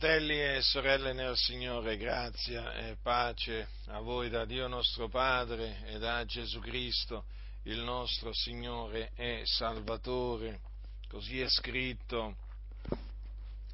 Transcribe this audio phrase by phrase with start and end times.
[0.00, 5.98] Fratelli e sorelle nel Signore, grazia e pace a voi da Dio nostro Padre e
[5.98, 7.26] da Gesù Cristo,
[7.64, 10.60] il nostro Signore e Salvatore.
[11.06, 12.34] Così è scritto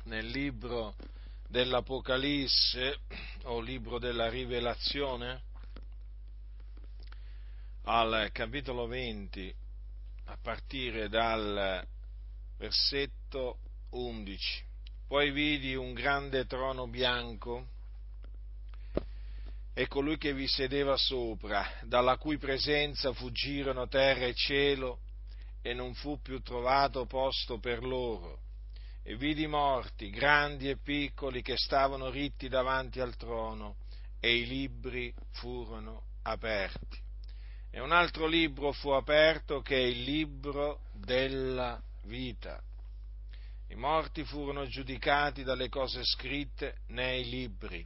[0.06, 0.96] nel libro
[1.46, 2.98] dell'Apocalisse
[3.44, 5.42] o libro della Rivelazione,
[7.84, 9.54] al capitolo 20,
[10.24, 11.86] a partire dal
[12.56, 14.65] versetto 11.
[15.08, 17.68] Poi vidi un grande trono bianco
[19.72, 24.98] e colui che vi sedeva sopra, dalla cui presenza fuggirono terra e cielo
[25.62, 28.40] e non fu più trovato posto per loro.
[29.04, 33.76] E vidi morti, grandi e piccoli, che stavano ritti davanti al trono
[34.18, 36.98] e i libri furono aperti.
[37.70, 42.60] E un altro libro fu aperto che è il libro della vita
[43.68, 47.84] i morti furono giudicati dalle cose scritte nei libri,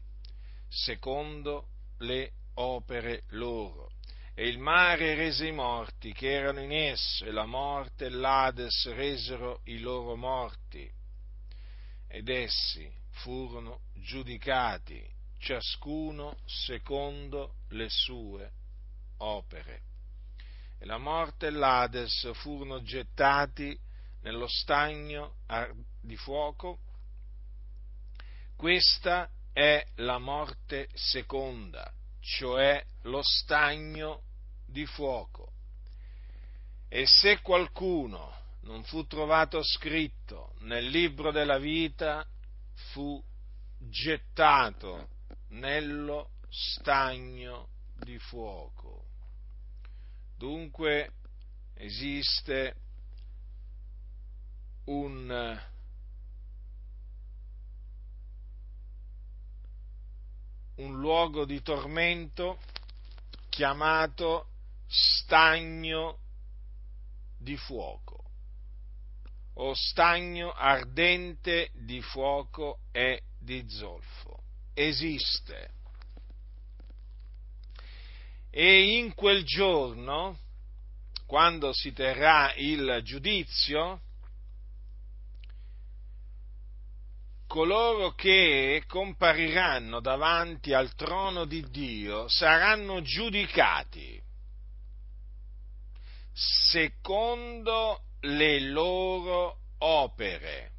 [0.69, 1.68] secondo
[1.99, 3.93] le opere loro.
[4.35, 8.93] E il mare rese i morti che erano in esso, e la morte e l'Ades
[8.93, 10.90] resero i loro morti.
[12.09, 15.02] Ed essi furono giudicati,
[15.38, 18.52] ciascuno secondo le sue
[19.18, 19.83] opere.
[20.79, 23.79] E la morte e l'Ades furono gettati
[24.23, 25.37] nello stagno
[26.01, 26.79] di fuoco,
[28.57, 34.23] questa è la morte seconda, cioè lo stagno
[34.66, 35.52] di fuoco.
[36.88, 42.27] E se qualcuno non fu trovato scritto nel libro della vita,
[42.93, 43.23] fu
[43.79, 45.09] gettato
[45.49, 49.07] nello stagno di fuoco.
[50.37, 51.12] Dunque
[51.74, 52.74] esiste
[54.91, 55.60] un,
[60.77, 62.59] un luogo di tormento
[63.49, 64.49] chiamato
[64.88, 66.19] stagno
[67.39, 68.19] di fuoco
[69.55, 74.43] o stagno ardente di fuoco e di zolfo.
[74.75, 75.71] Esiste.
[78.51, 80.39] E in quel giorno,
[81.27, 84.01] quando si terrà il giudizio,
[87.50, 94.22] coloro che compariranno davanti al trono di Dio saranno giudicati
[96.33, 100.71] secondo le loro opere.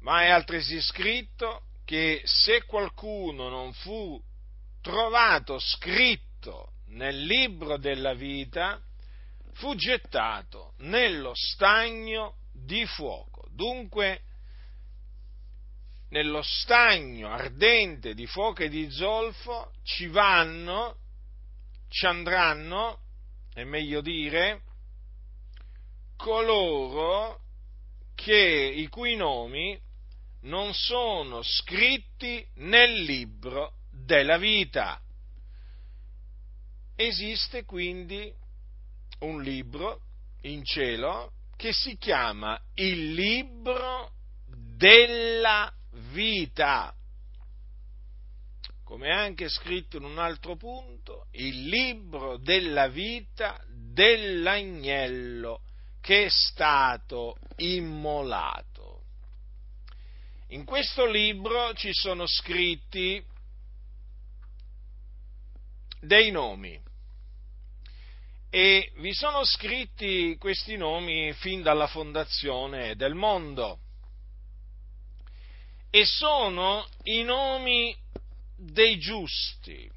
[0.00, 4.18] Ma è altresì scritto che se qualcuno non fu
[4.80, 8.80] trovato scritto nel libro della vita,
[9.52, 13.31] fu gettato nello stagno di fuoco.
[13.54, 14.22] Dunque,
[16.08, 20.98] nello stagno ardente di fuoco e di zolfo ci vanno,
[21.88, 23.00] ci andranno,
[23.52, 24.62] è meglio dire,
[26.16, 27.40] coloro
[28.14, 29.78] che, i cui nomi
[30.42, 35.00] non sono scritti nel libro della vita.
[36.94, 38.32] Esiste quindi
[39.20, 40.00] un libro
[40.42, 44.14] in cielo che si chiama il libro
[44.46, 45.72] della
[46.10, 46.92] vita.
[48.82, 55.62] Come anche scritto in un altro punto, il libro della vita dell'agnello
[56.00, 59.04] che è stato immolato.
[60.48, 63.24] In questo libro ci sono scritti
[66.00, 66.81] dei nomi
[68.54, 73.78] e vi sono scritti questi nomi fin dalla fondazione del mondo
[75.88, 77.96] e sono i nomi
[78.54, 79.90] dei giusti,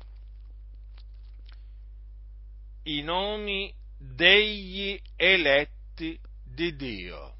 [2.84, 7.36] i nomi degli eletti di Dio.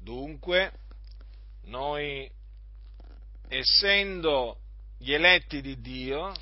[0.00, 0.72] Dunque,
[1.66, 2.28] noi,
[3.46, 4.58] essendo
[4.98, 6.34] gli eletti di Dio,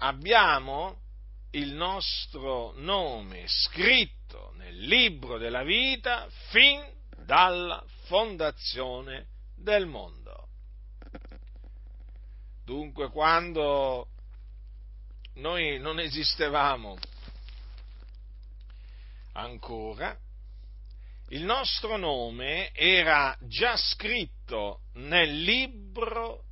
[0.00, 1.06] abbiamo
[1.52, 6.82] il nostro nome scritto nel libro della vita fin
[7.24, 10.48] dalla fondazione del mondo.
[12.64, 14.08] Dunque quando
[15.34, 16.98] noi non esistevamo
[19.32, 20.16] ancora,
[21.28, 26.44] il nostro nome era già scritto nel libro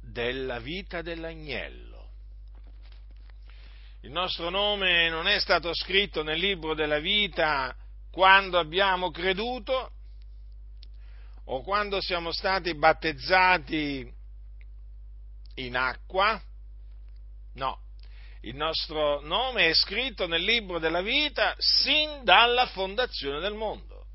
[0.00, 1.85] della vita dell'agnello
[4.06, 7.74] il nostro nome non è stato scritto nel libro della vita
[8.08, 9.94] quando abbiamo creduto,
[11.46, 14.08] o quando siamo stati battezzati
[15.56, 16.40] in acqua?
[17.54, 17.80] No,
[18.42, 24.06] il nostro nome è scritto nel libro della vita sin dalla fondazione del mondo.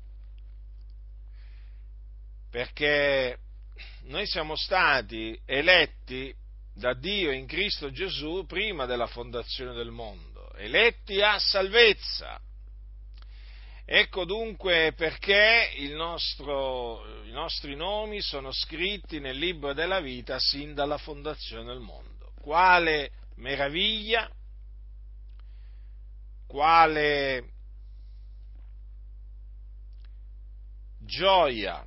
[2.50, 3.38] Perché
[4.04, 6.34] noi siamo stati eletti
[6.74, 12.40] da Dio in Cristo Gesù prima della fondazione del mondo, eletti a salvezza.
[13.84, 20.98] Ecco dunque perché nostro, i nostri nomi sono scritti nel libro della vita sin dalla
[20.98, 22.32] fondazione del mondo.
[22.40, 24.30] Quale meraviglia,
[26.46, 27.50] quale
[31.00, 31.84] gioia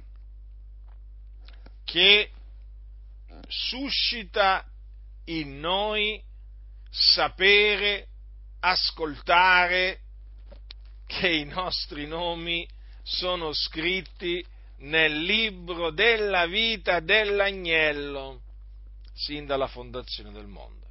[1.86, 2.32] che
[3.48, 4.66] suscita
[5.26, 6.22] in noi
[6.90, 8.08] sapere,
[8.60, 10.00] ascoltare
[11.06, 12.68] che i nostri nomi
[13.04, 14.44] sono scritti
[14.78, 18.42] nel libro della vita dell'agnello
[19.14, 20.84] sin dalla fondazione del mondo.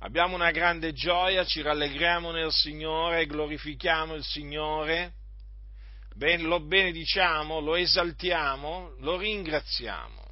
[0.00, 5.14] Abbiamo una grande gioia, ci rallegriamo nel Signore, glorifichiamo il Signore,
[6.14, 10.26] ben, lo benediciamo, lo esaltiamo, lo ringraziamo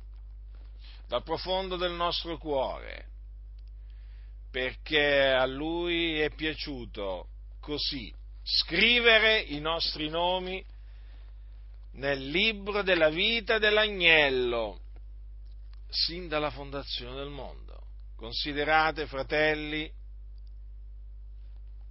[1.09, 3.07] dal profondo del nostro cuore,
[4.57, 7.29] perché a Lui è piaciuto
[7.61, 8.11] così
[8.43, 10.65] scrivere i nostri nomi
[11.97, 14.81] nel libro della vita dell'agnello,
[15.91, 17.83] sin dalla fondazione del mondo.
[18.17, 19.93] Considerate, fratelli,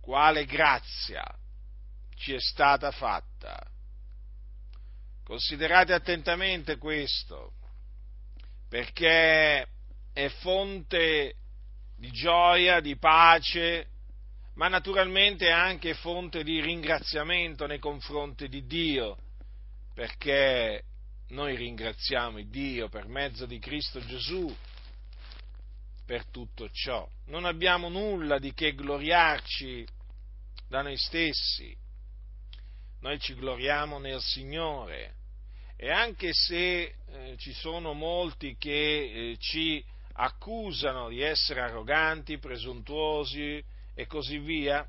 [0.02, 1.24] quale grazia
[2.16, 3.64] ci è stata fatta.
[5.24, 7.54] Considerate attentamente questo,
[8.68, 9.68] perché
[10.12, 11.36] è fonte
[11.98, 13.88] di gioia, di pace,
[14.56, 19.18] ma naturalmente anche fonte di ringraziamento nei confronti di Dio,
[19.94, 20.84] perché
[21.30, 24.56] noi ringraziamo Dio per mezzo di Cristo Gesù
[26.06, 27.08] per tutto ciò.
[27.28, 29.86] Non abbiamo nulla di che gloriarci
[30.68, 31.76] da noi stessi.
[33.02, 35.16] Noi ci gloriamo nel Signore
[35.78, 38.72] e anche se eh, ci sono molti che
[39.32, 39.84] eh, ci
[40.18, 43.64] accusano di essere arroganti, presuntuosi
[43.94, 44.88] e così via,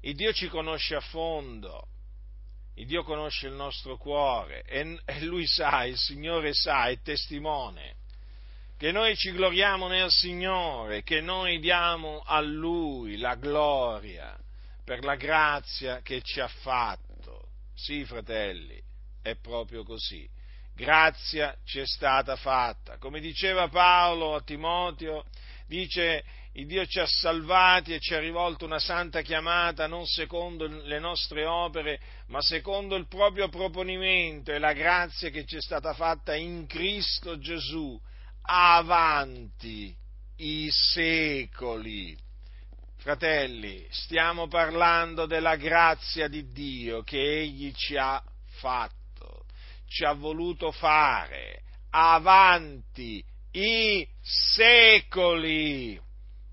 [0.00, 1.88] il Dio ci conosce a fondo,
[2.74, 7.96] il Dio conosce il nostro cuore e, Lui sa, il Signore sa, è testimone
[8.76, 14.38] che noi ci gloriamo nel Signore, che noi diamo a Lui la gloria
[14.84, 17.48] per la grazia che ci ha fatto.
[17.74, 18.80] Sì, fratelli,
[19.22, 20.28] è proprio così.
[20.76, 22.98] Grazia ci è stata fatta.
[22.98, 25.24] Come diceva Paolo a Timoteo,
[25.66, 30.66] dice il Dio ci ha salvati e ci ha rivolto una santa chiamata non secondo
[30.66, 35.94] le nostre opere, ma secondo il proprio proponimento e la grazia che ci è stata
[35.94, 37.98] fatta in Cristo Gesù
[38.42, 39.96] avanti
[40.36, 42.16] i secoli.
[42.98, 48.22] Fratelli, stiamo parlando della grazia di Dio che Egli ci ha
[48.58, 48.94] fatto,
[49.88, 55.98] ci ha voluto fare avanti i secoli.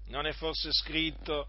[0.08, 1.48] Non è forse scritto,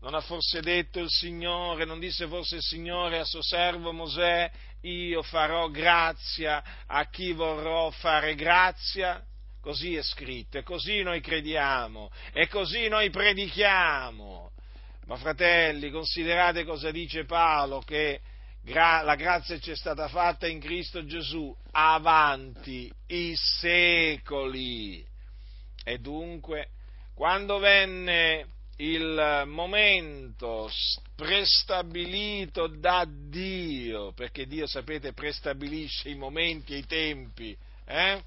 [0.00, 4.50] non ha forse detto il Signore, non disse forse il Signore a suo servo Mosè,
[4.82, 9.24] io farò grazia a chi vorrò fare grazia?
[9.60, 14.50] Così è scritto, e così noi crediamo, e così noi predichiamo.
[15.06, 18.20] Ma fratelli, considerate cosa dice Paolo, che
[18.62, 25.04] gra- la grazia ci è stata fatta in Cristo Gesù avanti i secoli.
[25.84, 26.68] E dunque,
[27.14, 30.70] quando venne il momento
[31.14, 38.22] prestabilito da Dio, perché Dio, sapete, prestabilisce i momenti e i tempi, eh?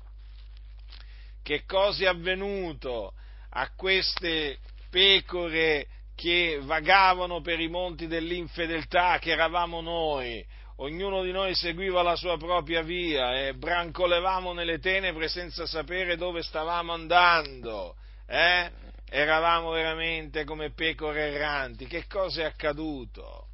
[1.41, 3.13] che cosa è avvenuto
[3.49, 10.43] a queste pecore che vagavano per i monti dell'infedeltà, che eravamo noi.
[10.77, 16.41] Ognuno di noi seguiva la sua propria via e brancolevamo nelle tenebre senza sapere dove
[16.41, 17.95] stavamo andando.
[18.27, 18.71] Eh?
[19.07, 21.85] Eravamo veramente come pecore erranti.
[21.85, 23.49] Che cosa è accaduto?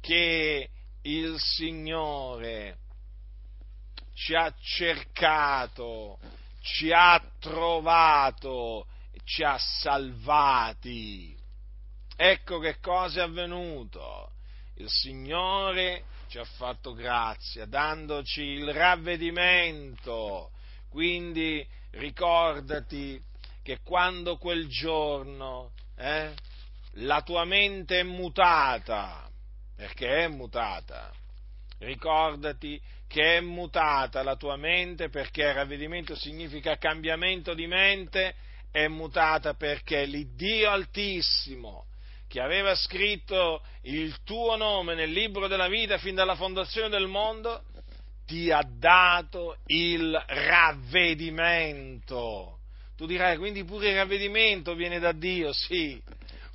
[0.00, 0.68] Che
[1.02, 2.78] il Signore
[4.14, 6.18] ci ha cercato
[6.64, 8.86] ci ha trovato,
[9.24, 11.33] ci ha salvati.
[12.16, 14.32] Ecco che cosa è avvenuto.
[14.76, 20.50] Il Signore ci ha fatto grazia, dandoci il ravvedimento.
[20.88, 23.20] Quindi ricordati
[23.62, 26.32] che quando quel giorno eh,
[26.98, 29.28] la tua mente è mutata,
[29.74, 31.12] perché è mutata,
[31.78, 38.34] ricordati che è mutata la tua mente perché ravvedimento significa cambiamento di mente,
[38.70, 41.86] è mutata perché l'Iddio Altissimo
[42.34, 47.62] che aveva scritto il tuo nome nel libro della vita fin dalla fondazione del mondo,
[48.26, 52.58] ti ha dato il ravvedimento.
[52.96, 56.02] Tu dirai, quindi pure il ravvedimento viene da Dio, sì,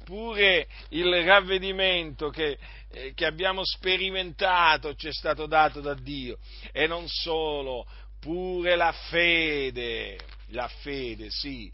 [0.04, 2.58] pure il ravvedimento che,
[2.92, 6.40] eh, che abbiamo sperimentato ci è stato dato da Dio.
[6.74, 7.88] E non solo,
[8.20, 11.72] pure la fede, la fede, sì.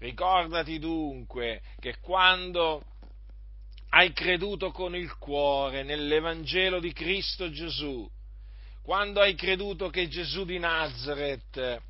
[0.00, 2.82] Ricordati dunque che quando
[3.96, 8.10] hai creduto con il cuore nell'Evangelo di Cristo Gesù,
[8.82, 11.80] quando hai creduto che Gesù di Nazareth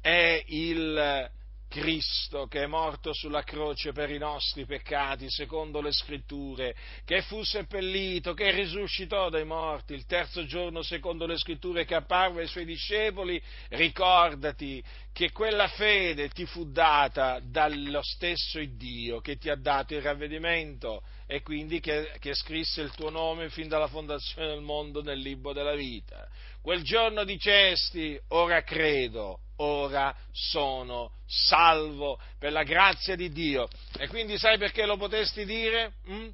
[0.00, 1.30] è il
[1.72, 6.76] Cristo che è morto sulla croce per i nostri peccati, secondo le scritture,
[7.06, 12.42] che fu seppellito, che risuscitò dai morti il terzo giorno, secondo le scritture, che apparve
[12.42, 19.48] ai suoi discepoli, ricordati che quella fede ti fu data dallo stesso Dio che ti
[19.48, 24.48] ha dato il ravvedimento e quindi che, che scrisse il tuo nome fin dalla fondazione
[24.48, 26.28] del mondo nel libro della vita.
[26.60, 33.68] Quel giorno dicesti, ora credo, ora sono salvo per la grazia di Dio.
[33.98, 35.94] E quindi sai perché lo potesti dire?
[36.10, 36.28] Mm?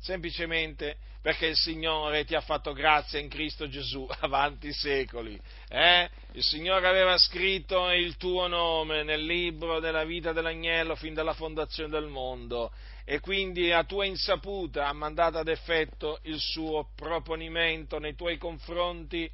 [0.00, 0.96] Semplicemente
[1.26, 5.36] perché il Signore ti ha fatto grazia in Cristo Gesù avanti i secoli.
[5.68, 6.08] Eh?
[6.32, 11.90] Il Signore aveva scritto il tuo nome nel libro della vita dell'agnello fin dalla fondazione
[11.90, 12.70] del mondo
[13.04, 19.28] e quindi a tua insaputa ha mandato ad effetto il suo proponimento nei tuoi confronti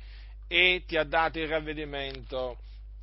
[0.49, 2.57] e ti ha dato il ravvedimento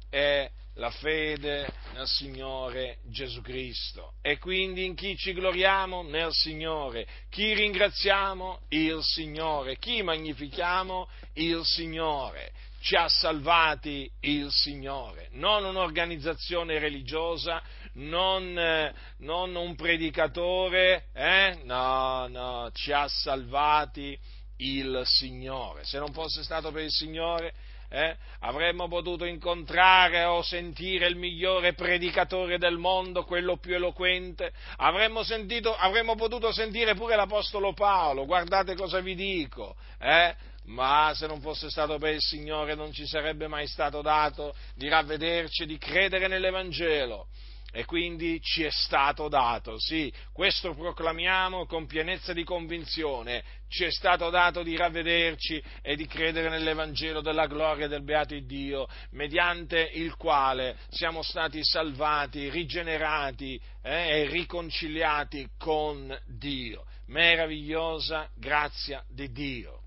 [0.10, 4.14] e la fede nel Signore Gesù Cristo.
[4.22, 6.04] E quindi in chi ci gloriamo?
[6.04, 7.06] Nel Signore.
[7.30, 8.62] Chi ringraziamo?
[8.70, 9.78] Il Signore.
[9.78, 11.10] Chi magnifichiamo?
[11.34, 12.52] Il Signore.
[12.82, 17.62] Ci ha salvati il Signore, non un'organizzazione religiosa,
[17.96, 21.60] non, eh, non un predicatore, eh?
[21.66, 24.18] no, no, ci ha salvati
[24.60, 25.84] il Signore.
[25.84, 27.54] Se non fosse stato per il Signore,
[27.90, 35.24] eh, avremmo potuto incontrare o sentire il migliore predicatore del mondo, quello più eloquente, avremmo,
[35.24, 41.42] sentito, avremmo potuto sentire pure l'Apostolo Paolo, guardate cosa vi dico, eh, ma se non
[41.42, 46.28] fosse stato per il Signore non ci sarebbe mai stato dato di ravvederci, di credere
[46.28, 47.28] nell'Evangelo
[47.72, 53.92] e quindi ci è stato dato, sì, questo proclamiamo con pienezza di convinzione, ci è
[53.92, 60.16] stato dato di ravvederci e di credere nell'Evangelo della gloria del beato Dio, mediante il
[60.16, 66.86] quale siamo stati salvati, rigenerati eh, e riconciliati con Dio.
[67.08, 69.82] Meravigliosa grazia di Dio.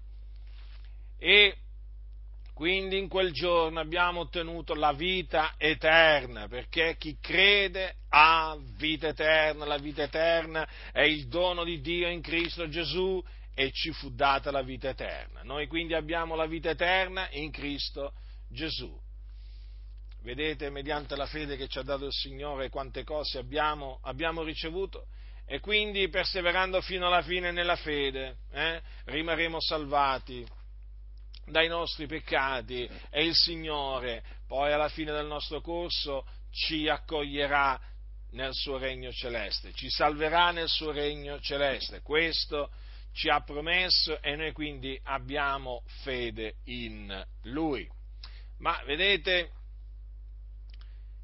[1.18, 1.56] E
[2.62, 9.64] quindi in quel giorno abbiamo ottenuto la vita eterna, perché chi crede ha vita eterna,
[9.64, 13.21] la vita eterna è il dono di Dio in Cristo Gesù
[13.52, 15.42] e ci fu data la vita eterna.
[15.42, 18.12] Noi quindi abbiamo la vita eterna in Cristo
[18.49, 18.97] Gesù.
[20.23, 25.09] Vedete, mediante la fede che ci ha dato il Signore, quante cose abbiamo, abbiamo ricevuto
[25.47, 30.47] e quindi perseverando fino alla fine nella fede eh, rimarremo salvati
[31.46, 37.80] dai nostri peccati e il Signore poi alla fine del nostro corso ci accoglierà
[38.32, 42.00] nel suo regno celeste, ci salverà nel suo regno celeste.
[42.02, 42.70] Questo
[43.12, 47.88] ci ha promesso e noi quindi abbiamo fede in Lui.
[48.58, 49.50] Ma vedete,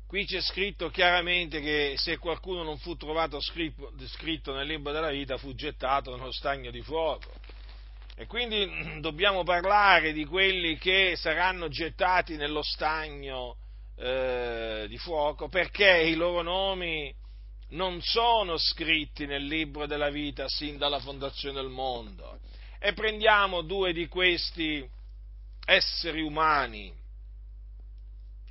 [0.07, 5.39] qui c'è scritto chiaramente che se qualcuno non fu trovato scritto nel libro della vita
[5.39, 7.31] fu gettato nello stagno di fuoco.
[8.21, 13.57] E quindi dobbiamo parlare di quelli che saranno gettati nello stagno
[13.95, 17.15] eh, di fuoco perché i loro nomi
[17.71, 22.41] non sono scritti nel libro della vita sin dalla fondazione del mondo.
[22.81, 24.85] E prendiamo due di questi
[25.65, 26.93] esseri umani.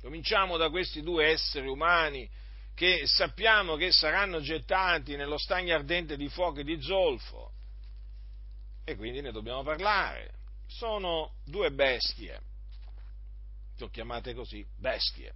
[0.00, 2.26] Cominciamo da questi due esseri umani
[2.74, 7.47] che sappiamo che saranno gettati nello stagno ardente di fuoco e di zolfo
[8.88, 10.30] e quindi ne dobbiamo parlare.
[10.66, 12.40] Sono due bestie,
[13.76, 15.32] sono chiamate così, bestie,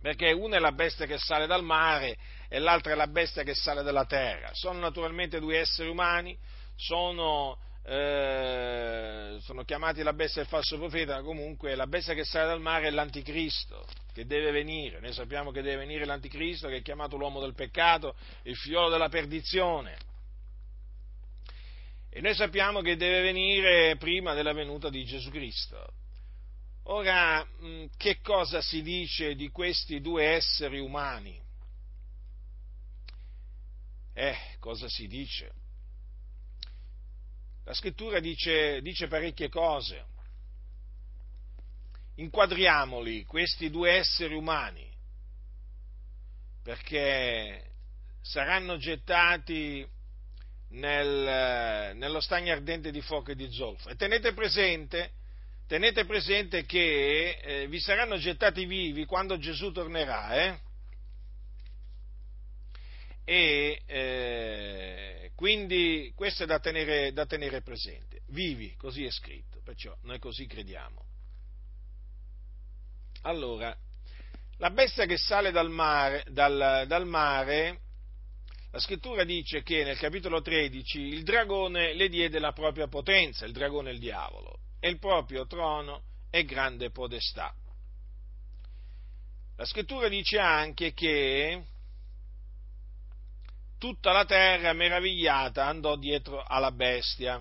[0.00, 2.16] perché una è la bestia che sale dal mare
[2.48, 4.50] e l'altra è la bestia che sale dalla terra.
[4.54, 6.38] Sono naturalmente due esseri umani,
[6.74, 12.46] sono, eh, sono chiamati la bestia del falso profeta, ma comunque la bestia che sale
[12.46, 15.00] dal mare è l'anticristo che deve venire.
[15.00, 19.10] Noi sappiamo che deve venire l'anticristo che è chiamato l'uomo del peccato, il figliolo della
[19.10, 20.12] perdizione
[22.16, 25.94] E noi sappiamo che deve venire prima della venuta di Gesù Cristo.
[26.84, 31.36] Ora, mm, che cosa si dice di questi due esseri umani?
[34.12, 35.52] Eh, cosa si dice?
[37.64, 40.04] La scrittura dice, dice parecchie cose.
[42.14, 44.88] Inquadriamoli, questi due esseri umani,
[46.62, 47.72] perché
[48.20, 49.84] saranno gettati
[50.74, 53.88] nel, nello stagno ardente di fuoco e di zolfo.
[53.88, 55.12] E tenete presente,
[55.66, 60.60] tenete presente che eh, vi saranno gettati vivi quando Gesù tornerà, eh?
[63.26, 68.20] E eh, quindi questo è da tenere, da tenere presente.
[68.28, 71.02] Vivi, così è scritto, perciò noi così crediamo.
[73.22, 73.74] Allora,
[74.58, 77.80] la bestia che sale dal mare, dal, dal mare
[78.74, 83.52] la scrittura dice che nel capitolo 13 il dragone le diede la propria potenza, il
[83.52, 87.54] dragone è il diavolo, e il proprio trono e grande podestà.
[89.56, 91.62] La scrittura dice anche che
[93.78, 97.40] tutta la terra meravigliata andò dietro alla bestia.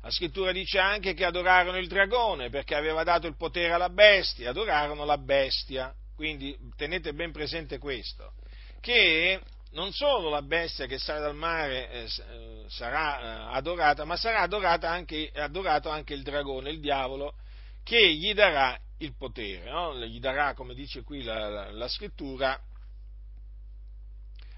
[0.00, 4.48] La scrittura dice anche che adorarono il dragone perché aveva dato il potere alla bestia,
[4.48, 5.94] adorarono la bestia.
[6.16, 8.32] Quindi tenete ben presente questo,
[8.80, 9.38] che
[9.70, 14.40] non solo la bestia che sale dal mare eh, eh sarà eh, adorata, ma sarà
[14.88, 17.34] anche, adorato anche il dragone, il diavolo,
[17.82, 19.94] che gli darà il potere, no?
[19.96, 22.58] gli darà, come dice qui la, la, la, scrittura,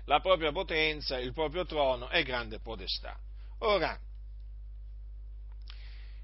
[0.05, 3.17] la propria potenza, il proprio trono e grande podestà.
[3.59, 3.99] Ora,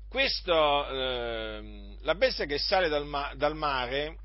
[0.08, 4.18] questo, eh, la bestia che sale dal, ma, dal mare,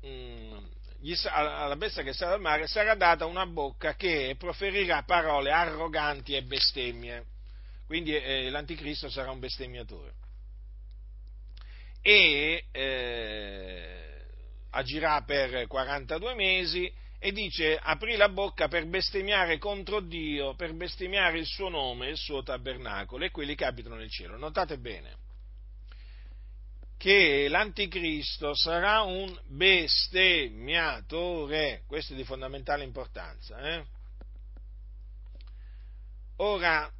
[0.00, 0.58] mh,
[1.02, 6.34] mm, alla bestia che sarà al mare sarà data una bocca che proferirà parole arroganti
[6.34, 7.24] e bestemmie.
[7.86, 10.12] Quindi eh, l'anticristo sarà un bestemmiatore.
[12.02, 14.24] E eh,
[14.70, 21.38] agirà per 42 mesi e dice aprì la bocca per bestemmiare contro Dio, per bestemmiare
[21.38, 24.38] il suo nome, il suo tabernacolo e quelli che abitano nel cielo.
[24.38, 25.19] Notate bene
[27.00, 33.58] che l'anticristo sarà un bestemmiatore, questo è di fondamentale importanza.
[33.58, 33.82] Eh?
[36.36, 36.92] Ora,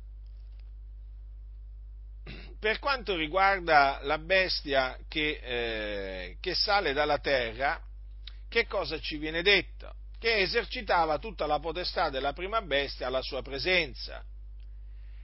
[2.59, 7.79] per quanto riguarda la bestia che, eh, che sale dalla terra,
[8.49, 9.97] che cosa ci viene detto?
[10.19, 14.25] Che esercitava tutta la potestà della prima bestia alla sua presenza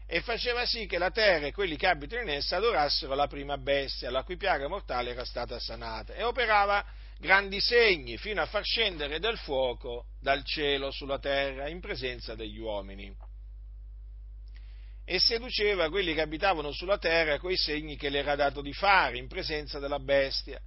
[0.09, 3.59] e faceva sì che la terra e quelli che abitano in essa adorassero la prima
[3.59, 6.85] bestia, la cui piaga mortale era stata sanata, e operava
[7.19, 12.59] grandi segni fino a far scendere del fuoco dal cielo sulla terra in presenza degli
[12.59, 13.13] uomini.
[15.05, 19.19] E seduceva quelli che abitavano sulla terra coi segni che le era dato di fare
[19.19, 20.61] in presenza della bestia,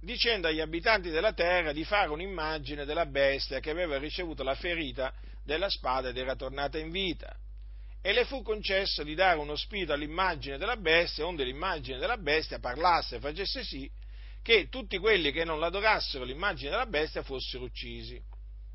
[0.00, 5.14] dicendo agli abitanti della terra di fare un'immagine della bestia che aveva ricevuto la ferita
[5.42, 7.34] della spada ed era tornata in vita
[8.02, 12.58] e le fu concesso di dare uno spirito all'immagine della bestia, onde l'immagine della bestia
[12.58, 13.88] parlasse e facesse sì
[14.42, 18.20] che tutti quelli che non l'adorassero l'immagine della bestia fossero uccisi.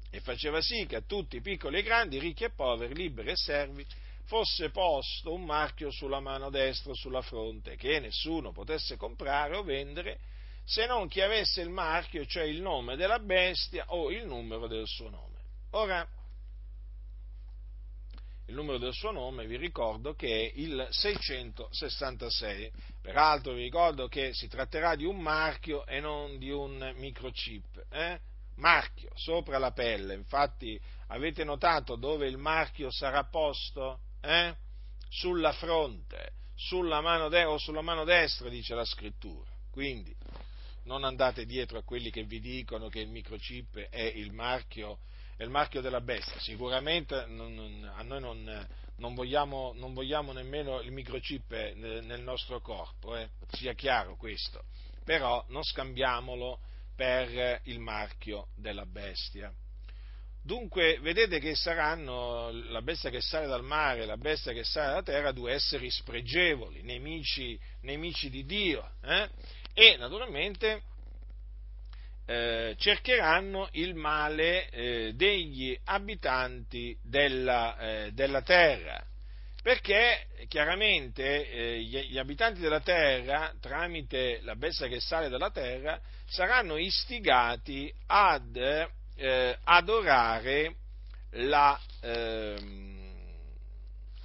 [0.10, 3.86] E faceva sì che a tutti, piccoli e grandi, ricchi e poveri, liberi e servi,
[4.24, 9.64] fosse posto un marchio sulla mano destra o sulla fronte, che nessuno potesse comprare o
[9.64, 10.20] vendere,
[10.64, 14.88] se non chi avesse il marchio, cioè il nome della bestia o il numero del
[14.88, 15.36] suo nome.
[15.72, 16.08] Ora,
[18.48, 22.72] il numero del suo nome, vi ricordo che è il 666.
[23.02, 27.86] Peraltro vi ricordo che si tratterà di un marchio e non di un microchip.
[27.90, 28.20] Eh?
[28.56, 34.00] Marchio sopra la pelle, infatti avete notato dove il marchio sarà posto?
[34.22, 34.56] Eh?
[35.10, 39.50] Sulla fronte, sulla mano de- o sulla mano destra, dice la scrittura.
[39.70, 40.16] Quindi
[40.84, 45.00] non andate dietro a quelli che vi dicono che il microchip è il marchio
[45.38, 46.40] è il marchio della bestia.
[46.40, 52.60] Sicuramente non, non, a noi non, non, vogliamo, non, vogliamo, nemmeno il microchip nel nostro
[52.60, 54.64] corpo, eh, sia chiaro questo,
[55.06, 56.60] però non scambiamolo
[56.96, 59.54] per il marchio della bestia.
[60.42, 64.88] Dunque, vedete che saranno la bestia che sale dal mare e la bestia che sale
[64.88, 68.94] dalla terra due esseri spregevoli, nemici, nemici di Dio.
[69.04, 69.30] Eh?
[69.74, 70.84] E naturalmente
[72.30, 79.02] eh, cercheranno il male eh, degli abitanti della, eh, della, terra,
[79.64, 86.02] perché chiaramente eh, gli, gli, abitanti della terra, tramite la bestia che sale dalla terra,
[86.26, 88.58] saranno istigati ad
[89.16, 90.76] eh, adorare
[91.32, 92.97] la, ehm,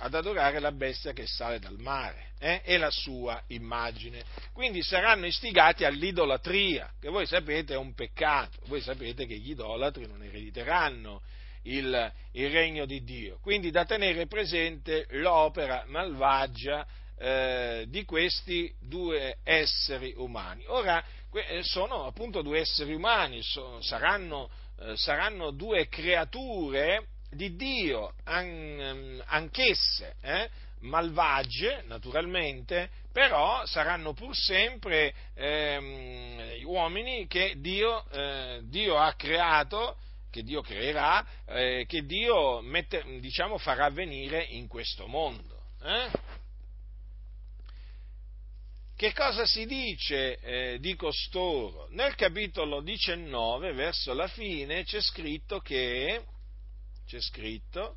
[0.02, 2.60] ad adorare la bestia che sale dal mare eh?
[2.64, 4.24] e la sua immagine.
[4.52, 10.06] Quindi saranno istigati all'idolatria, che voi sapete è un peccato, voi sapete che gli idolatri
[10.06, 11.22] non erediteranno
[11.62, 13.38] il, il regno di Dio.
[13.40, 16.84] Quindi da tenere presente l'opera malvagia
[17.16, 20.64] eh, di questi due esseri umani.
[20.66, 28.14] Ora, eh, sono appunto due esseri umani, so, saranno, eh, saranno, due creature di Dio,
[28.24, 30.48] an, anch'esse, eh,
[30.80, 39.96] malvagie naturalmente, però saranno pur sempre ehm, uomini che Dio, eh, Dio ha creato
[40.30, 45.60] che Dio creerà, eh, che Dio mette, diciamo, farà venire in questo mondo.
[45.82, 46.10] Eh?
[48.96, 51.86] Che cosa si dice eh, di costoro?
[51.90, 56.24] Nel capitolo 19, verso la fine, c'è scritto che,
[57.06, 57.96] c'è scritto,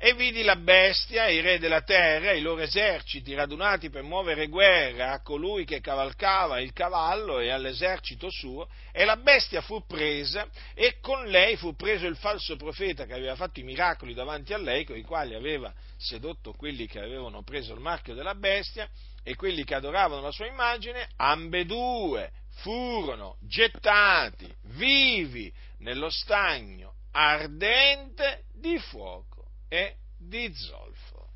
[0.00, 5.10] e vidi la bestia i re della terra i loro eserciti radunati per muovere guerra
[5.10, 11.00] a colui che cavalcava il cavallo e all'esercito suo, e la bestia fu presa e
[11.00, 14.84] con lei fu preso il falso profeta che aveva fatto i miracoli davanti a lei,
[14.84, 18.88] con i quali aveva sedotto quelli che avevano preso il marchio della bestia
[19.24, 28.78] e quelli che adoravano la sua immagine, ambedue furono gettati vivi nello stagno ardente di
[28.78, 31.32] fuoco e di zolfo.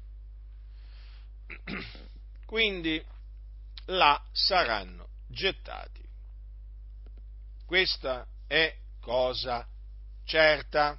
[2.47, 3.05] Quindi
[3.87, 6.09] là saranno gettati.
[7.67, 9.67] Questa è cosa
[10.25, 10.97] certa.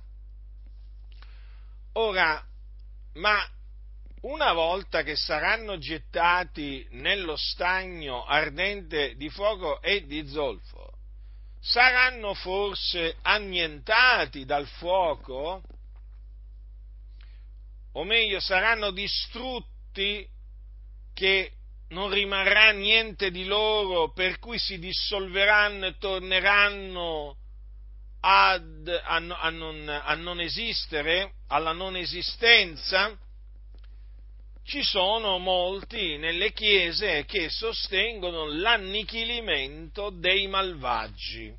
[1.94, 2.46] Ora,
[3.14, 3.48] ma
[4.22, 10.83] una volta che saranno gettati nello stagno ardente di fuoco e di zolfo,
[11.64, 15.64] saranno forse annientati dal fuoco?
[17.94, 20.28] o meglio saranno distrutti
[21.14, 21.52] che
[21.90, 27.38] non rimarrà niente di loro, per cui si dissolveranno e torneranno
[28.22, 33.16] ad, a, a, non, a non esistere, alla non esistenza?
[34.66, 41.54] Ci sono molti nelle chiese che sostengono l'annichilimento dei malvagi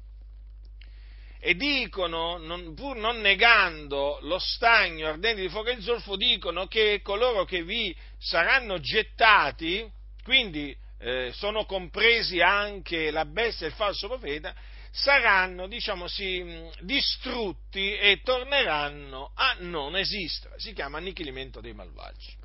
[1.38, 7.02] e dicono, non, pur non negando lo stagno ardente di fuoco e zolfo, dicono che
[7.02, 9.86] coloro che vi saranno gettati,
[10.22, 14.54] quindi eh, sono compresi anche la bestia e il falso profeta,
[14.90, 20.58] saranno, diciamo sì, distrutti e torneranno a non esistere.
[20.58, 22.43] Si chiama annichilimento dei malvagi.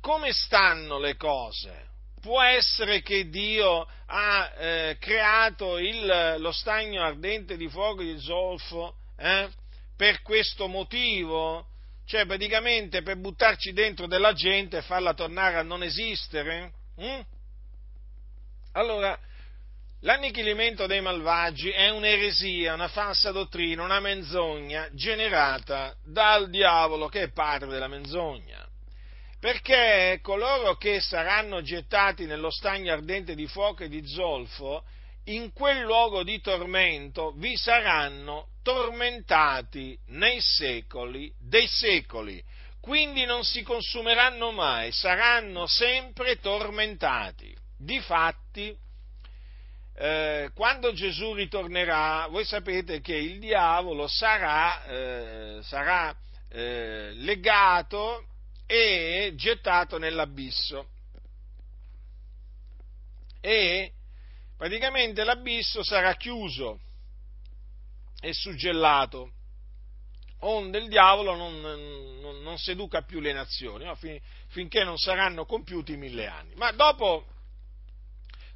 [0.00, 1.88] Come stanno le cose?
[2.20, 8.94] Può essere che Dio ha eh, creato il, lo stagno ardente di fuoco di zolfo
[9.18, 9.48] eh,
[9.96, 11.66] per questo motivo?
[12.06, 16.72] Cioè praticamente per buttarci dentro della gente e farla tornare a non esistere?
[17.00, 17.20] Mm?
[18.72, 19.18] Allora,
[20.00, 27.32] l'annichilimento dei malvagi è un'eresia, una falsa dottrina, una menzogna generata dal diavolo che è
[27.32, 28.59] padre della menzogna
[29.40, 34.84] perché coloro che saranno gettati nello stagno ardente di fuoco e di zolfo,
[35.24, 42.42] in quel luogo di tormento vi saranno tormentati nei secoli dei secoli,
[42.82, 47.56] quindi non si consumeranno mai, saranno sempre tormentati.
[47.78, 48.76] Difatti,
[49.96, 56.14] eh, quando Gesù ritornerà, voi sapete che il diavolo sarà, eh, sarà
[56.50, 58.26] eh, legato
[58.70, 60.90] e gettato nell'abisso.
[63.40, 63.92] E
[64.56, 66.78] praticamente l'abisso sarà chiuso
[68.20, 69.32] e suggellato,
[70.40, 73.96] onde il diavolo non, non, non seduca più le nazioni, no?
[73.96, 76.54] fin, finché non saranno compiuti mille anni.
[76.54, 77.26] Ma dopo,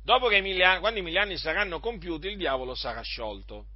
[0.05, 3.67] dopo che i mille anni, quando i mille anni saranno compiuti, il diavolo sarà sciolto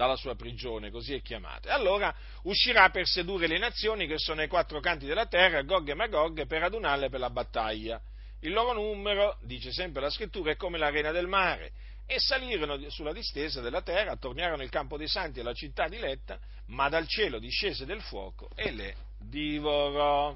[0.00, 1.68] dalla sua prigione, così è chiamata.
[1.68, 5.86] E allora uscirà per sedurre le nazioni che sono ai quattro canti della terra, Gog
[5.90, 8.00] e Magog, per adunarle per la battaglia.
[8.40, 11.72] Il loro numero, dice sempre la scrittura, è come l'arena del mare.
[12.06, 16.38] E salirono sulla distesa della terra, attorniarono il campo dei santi e la città diletta,
[16.68, 20.34] ma dal cielo discese del fuoco e le divorò.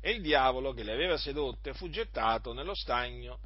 [0.00, 3.40] E il diavolo che le aveva sedotte fu gettato nello stagno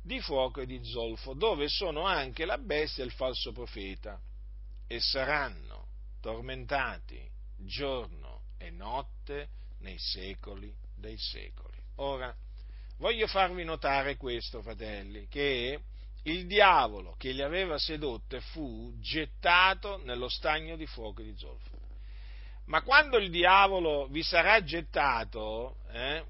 [0.00, 4.18] di fuoco e di zolfo, dove sono anche la bestia e il falso profeta
[4.92, 5.86] e saranno
[6.20, 7.24] tormentati
[7.56, 9.50] giorno e notte
[9.82, 11.78] nei secoli dei secoli.
[11.98, 12.34] Ora,
[12.96, 15.78] voglio farvi notare questo, fratelli, che
[16.24, 21.78] il diavolo che li aveva sedotte fu gettato nello stagno di fuoco di zolfo.
[22.64, 26.24] ma quando il diavolo vi sarà gettato, eh,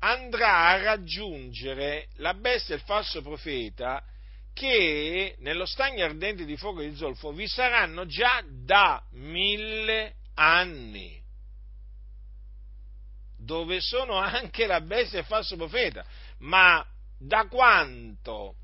[0.00, 4.04] andrà a raggiungere la bestia, il falso profeta,
[4.60, 11.18] che nello stagno ardente di fuoco di zolfo vi saranno già da mille anni,
[13.38, 16.04] dove sono anche la bestia e il falso profeta.
[16.40, 18.56] Ma da quanto,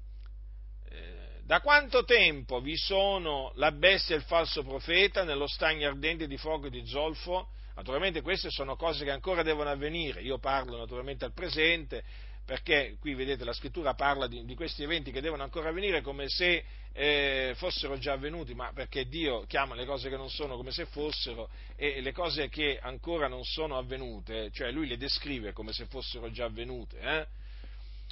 [0.90, 6.26] eh, da quanto tempo vi sono la bestia e il falso profeta nello stagno ardente
[6.26, 7.48] di fuoco di zolfo?
[7.74, 12.04] Naturalmente queste sono cose che ancora devono avvenire, io parlo naturalmente al presente,
[12.46, 16.28] perché qui vedete la scrittura parla di, di questi eventi che devono ancora avvenire come
[16.28, 20.70] se eh, fossero già avvenuti, ma perché Dio chiama le cose che non sono come
[20.70, 25.72] se fossero e le cose che ancora non sono avvenute, cioè lui le descrive come
[25.72, 26.98] se fossero già avvenute.
[27.00, 27.26] Eh?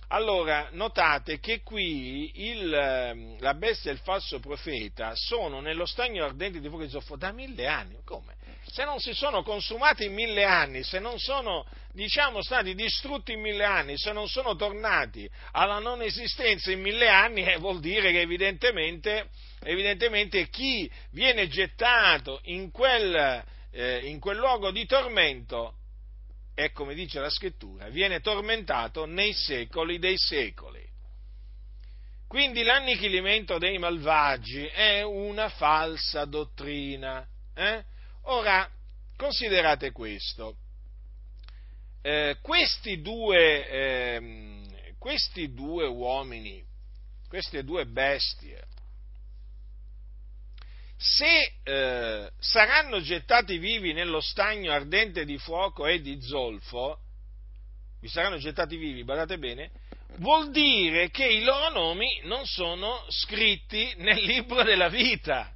[0.08, 6.24] Allora, notate che qui il, ehm, la bestia e il falso profeta sono nello stagno
[6.24, 7.96] ardente di fuoco di zolfo da mille anni.
[8.04, 8.34] Come?
[8.74, 13.40] Se non si sono consumati in mille anni, se non sono, diciamo, stati distrutti in
[13.40, 18.10] mille anni, se non sono tornati alla non esistenza in mille anni, eh, vuol dire
[18.10, 19.28] che evidentemente,
[19.62, 25.76] evidentemente chi viene gettato in quel, eh, in quel luogo di tormento
[26.52, 30.84] è come dice la scrittura, viene tormentato nei secoli dei secoli.
[32.26, 37.24] Quindi l'annichilimento dei malvagi è una falsa dottrina.
[37.54, 37.92] Eh?
[38.26, 38.68] Ora,
[39.16, 40.56] considerate questo.
[42.00, 46.62] Eh, questi, due, eh, questi due uomini,
[47.28, 48.66] queste due bestie,
[50.96, 56.98] se eh, saranno gettati vivi nello stagno ardente di fuoco e di zolfo,
[58.00, 59.70] vi saranno gettati vivi, badate bene,
[60.16, 65.53] vuol dire che i loro nomi non sono scritti nel libro della vita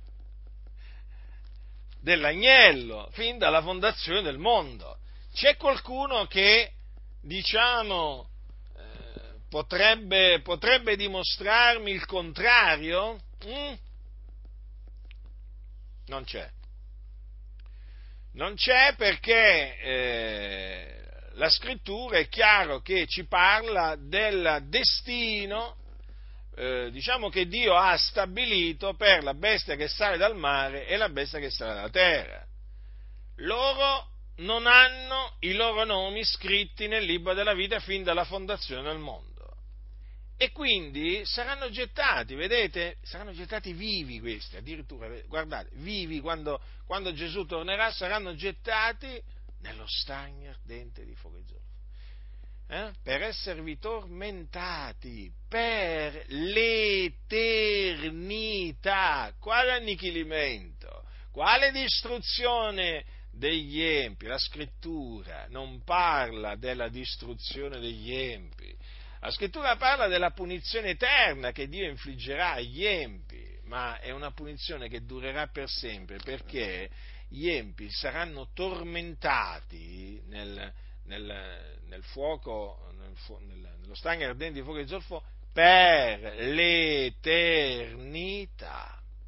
[2.08, 4.96] dell'agnello, fin dalla fondazione del mondo.
[5.34, 6.72] C'è qualcuno che,
[7.20, 8.30] diciamo,
[8.74, 13.20] eh, potrebbe, potrebbe, dimostrarmi il contrario?
[13.44, 13.74] Mm?
[16.06, 16.48] Non c'è.
[18.32, 21.02] Non c'è perché eh,
[21.34, 25.76] la scrittura è chiaro che ci parla del destino,
[26.58, 31.08] eh, diciamo che Dio ha stabilito per la bestia che sale dal mare e la
[31.08, 32.44] bestia che sale dalla terra.
[33.36, 38.98] Loro non hanno i loro nomi scritti nel libro della vita fin dalla fondazione del
[38.98, 39.28] mondo
[40.36, 42.98] e quindi saranno gettati, vedete?
[43.02, 49.20] Saranno gettati vivi questi, addirittura, guardate, vivi quando, quando Gesù tornerà, saranno gettati
[49.60, 51.57] nello stagno ardente di fuoco e.
[52.70, 52.92] Eh?
[53.02, 57.72] Per esservi tormentati per l'eternità.
[59.40, 61.04] Quale annichilimento?
[61.32, 64.26] Quale distruzione degli empi?
[64.26, 68.76] La scrittura non parla della distruzione degli empi
[69.20, 74.88] la scrittura parla della punizione eterna che Dio infliggerà agli empi, ma è una punizione
[74.88, 76.88] che durerà per sempre perché
[77.28, 80.72] gli empi saranno tormentati nel,
[81.08, 83.12] nel, nel fuoco, nel,
[83.80, 87.42] nello stagno ardente di fuoco di zolfo per l'eternità.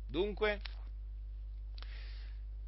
[0.06, 0.60] Dunque,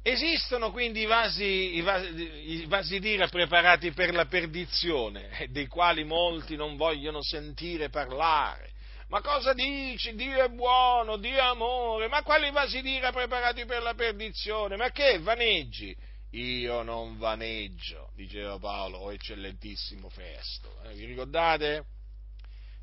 [0.05, 2.29] Esistono quindi i vasi, i, vasi,
[2.61, 8.71] i vasi, d'ira preparati per la perdizione, eh, dei quali molti non vogliono sentire parlare.
[9.07, 10.13] Ma cosa dici?
[10.15, 14.75] Dio è buono, Dio è amore, ma quali vasi d'ira preparati per la perdizione?
[14.75, 15.95] Ma che vaneggi?
[16.33, 20.81] Io non vaneggio, diceva Paolo, o eccellentissimo Festo.
[20.83, 21.85] Eh, vi ricordate?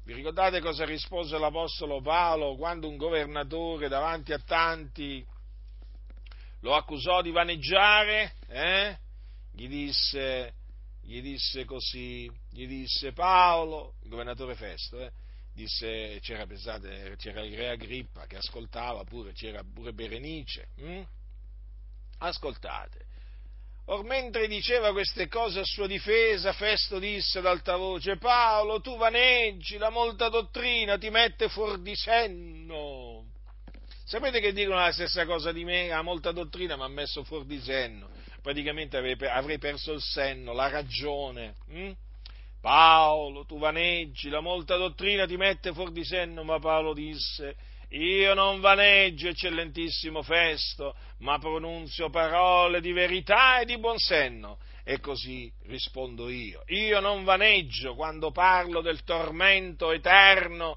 [0.05, 5.27] Vi ricordate cosa rispose l'Apostolo Paolo quando un governatore davanti a tanti
[6.61, 8.97] lo accusò di vaneggiare, eh?
[9.53, 10.55] gli, disse,
[11.03, 15.11] gli disse così, gli disse Paolo, il governatore Festo, eh?
[15.53, 21.03] disse, c'era, pensate, c'era il re Agrippa che ascoltava pure, c'era pure Berenice, hm?
[22.19, 23.09] ascoltate.
[23.90, 28.96] Or mentre diceva queste cose a sua difesa, Festo disse ad alta voce, Paolo, tu
[28.96, 33.24] vaneggi, la molta dottrina ti mette fuori di senno.
[34.05, 35.90] Sapete che dicono la stessa cosa di me?
[35.90, 38.11] Ha molta dottrina mi ha messo fuori di senno.
[38.40, 41.57] Praticamente avrei perso il senno, la ragione.
[41.70, 41.90] Hm?
[42.61, 47.57] Paolo, tu vaneggi, la molta dottrina ti mette fuori di senno, ma Paolo disse,
[47.90, 54.59] io non vaneggio, eccellentissimo Festo, ma pronunzio parole di verità e di buon senno.
[54.85, 56.62] E così rispondo io.
[56.68, 60.76] Io non vaneggio quando parlo del tormento eterno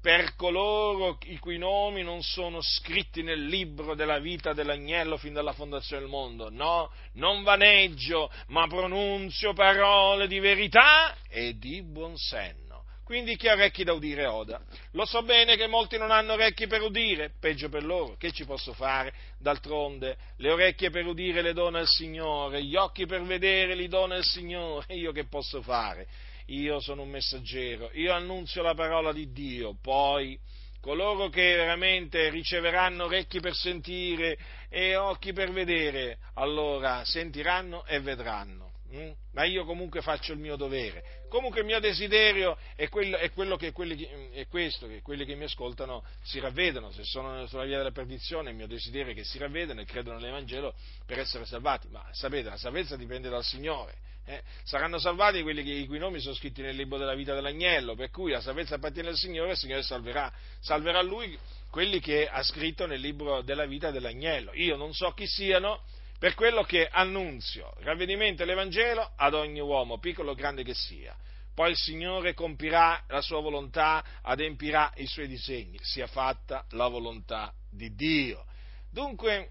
[0.00, 5.52] per coloro i cui nomi non sono scritti nel libro della vita dell'agnello fin dalla
[5.52, 6.50] fondazione del mondo.
[6.50, 12.67] No, non vaneggio, ma pronunzio parole di verità e di buonsenso.
[13.08, 14.60] Quindi chi ha orecchi da udire oda.
[14.90, 18.44] Lo so bene che molti non hanno orecchi per udire, peggio per loro, che ci
[18.44, 19.14] posso fare?
[19.38, 24.16] D'altronde le orecchie per udire le dona il Signore, gli occhi per vedere li dona
[24.16, 26.06] il Signore, io che posso fare?
[26.48, 30.38] io sono un messaggero, io annunzio la parola di Dio, poi
[30.78, 34.36] coloro che veramente riceveranno orecchi per sentire
[34.68, 38.67] e occhi per vedere, allora sentiranno e vedranno.
[38.94, 39.10] Mm?
[39.32, 41.26] Ma io comunque faccio il mio dovere.
[41.28, 45.34] Comunque il mio desiderio è, quello, è, quello che, che, è questo, che quelli che
[45.34, 49.24] mi ascoltano si ravvedano, se sono sulla via della perdizione il mio desiderio è che
[49.24, 50.74] si ravvedano e credono nell'Evangelo
[51.04, 51.88] per essere salvati.
[51.88, 56.20] Ma sapete, la salvezza dipende dal Signore eh, saranno salvati quelli che, i cui nomi
[56.20, 59.52] sono scritti nel libro della vita dell'agnello, per cui la salvezza appartiene al Signore e
[59.52, 61.36] il Signore salverà, salverà lui
[61.70, 64.52] quelli che ha scritto nel libro della vita dell'agnello.
[64.54, 65.82] Io non so chi siano,
[66.18, 71.16] per quello che annunzio ravvedimento dell'Evangelo ad ogni uomo, piccolo o grande che sia.
[71.54, 77.52] Poi il Signore compirà la sua volontà, adempirà i suoi disegni, sia fatta la volontà
[77.70, 78.44] di Dio.
[78.90, 79.50] Dunque,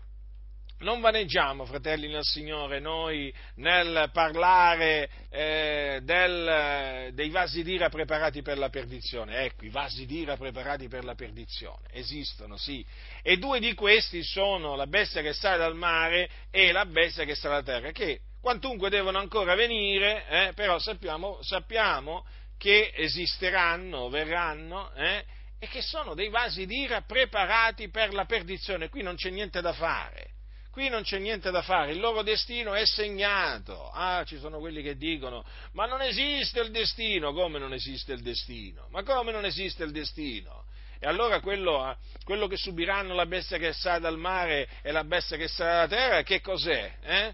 [0.80, 8.58] non vaneggiamo, fratelli nel Signore, noi nel parlare eh, del, dei vasi d'ira preparati per
[8.58, 9.40] la perdizione.
[9.40, 12.86] Ecco, i vasi d'ira preparati per la perdizione esistono, sì.
[13.24, 17.34] E due di questi sono la bestia che sale dal mare e la bestia che
[17.34, 22.24] sale dalla terra, che quantunque devono ancora venire, eh, però sappiamo, sappiamo,
[22.58, 25.26] che esisteranno, verranno, eh,
[25.60, 28.90] e che sono dei vasi d'ira preparati per la perdizione.
[28.90, 30.36] Qui non c'è niente da fare
[30.78, 33.90] Qui non c'è niente da fare, il loro destino è segnato.
[33.90, 37.34] Ah, ci sono quelli che dicono, ma non esiste il destino.
[37.34, 38.86] Come non esiste il destino?
[38.92, 40.66] Ma come non esiste il destino?
[41.00, 45.36] E allora quello, quello che subiranno la bestia che sa dal mare e la bestia
[45.36, 46.94] che sa dalla terra, che cos'è?
[47.02, 47.34] Eh?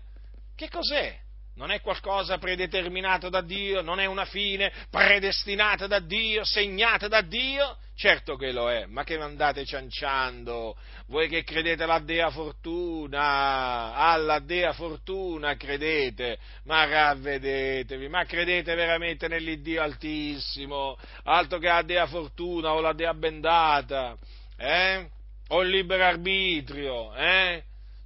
[0.55, 1.22] Che cos'è?
[1.55, 7.21] Non è qualcosa predeterminato da Dio, non è una fine predestinata da Dio, segnata da
[7.21, 7.77] Dio?
[7.95, 10.75] Certo che lo è, ma che andate cianciando?
[11.07, 19.27] Voi che credete alla Dea Fortuna, alla Dea Fortuna credete, ma ravvedetevi, ma credete veramente
[19.27, 24.17] nell'Iddio Altissimo, altro che la Dea Fortuna o la Dea Bendata,
[24.57, 25.07] eh?
[25.49, 27.63] O il libero arbitrio, eh?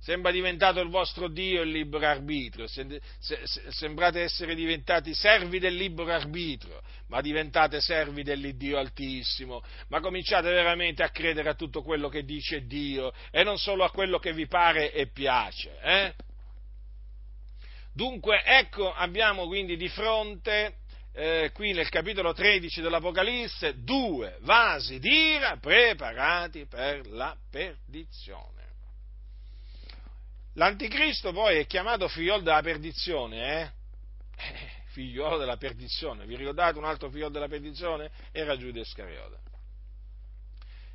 [0.07, 6.81] Sembra diventato il vostro Dio il libero arbitrio, sembrate essere diventati servi del libero arbitrio,
[7.07, 12.65] ma diventate servi dell'Iddio Altissimo, ma cominciate veramente a credere a tutto quello che dice
[12.65, 15.77] Dio e non solo a quello che vi pare e piace.
[15.81, 16.13] Eh?
[17.93, 20.77] Dunque, ecco, abbiamo quindi di fronte,
[21.15, 28.56] eh, qui nel capitolo 13 dell'Apocalisse, due vasi d'ira preparati per la perdizione.
[30.57, 33.71] L'anticristo poi è chiamato figliolo della perdizione, eh?
[34.37, 34.71] eh?
[34.87, 36.25] Figliolo della perdizione.
[36.25, 38.09] Vi ricordate un altro figliolo della perdizione?
[38.31, 39.39] Era Giuda Iscariota.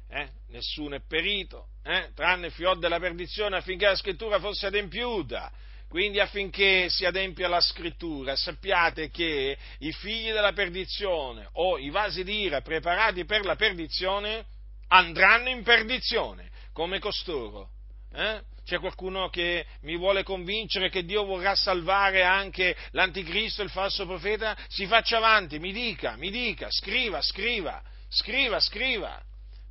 [0.09, 0.29] Eh?
[0.49, 2.11] Nessuno è perito, eh?
[2.15, 5.51] tranne il figliolo della perdizione affinché la scrittura fosse adempiuta.
[5.89, 12.25] Quindi affinché si adempia la scrittura, sappiate che i figli della perdizione o i vasi
[12.25, 14.45] d'ira preparati per la perdizione
[14.89, 17.69] andranno in perdizione, come costoro.
[18.13, 18.51] Eh?
[18.65, 24.57] C'è qualcuno che mi vuole convincere che Dio vorrà salvare anche l'anticristo, il falso profeta?
[24.69, 29.23] Si faccia avanti, mi dica, mi dica, scriva, scriva, scriva, scriva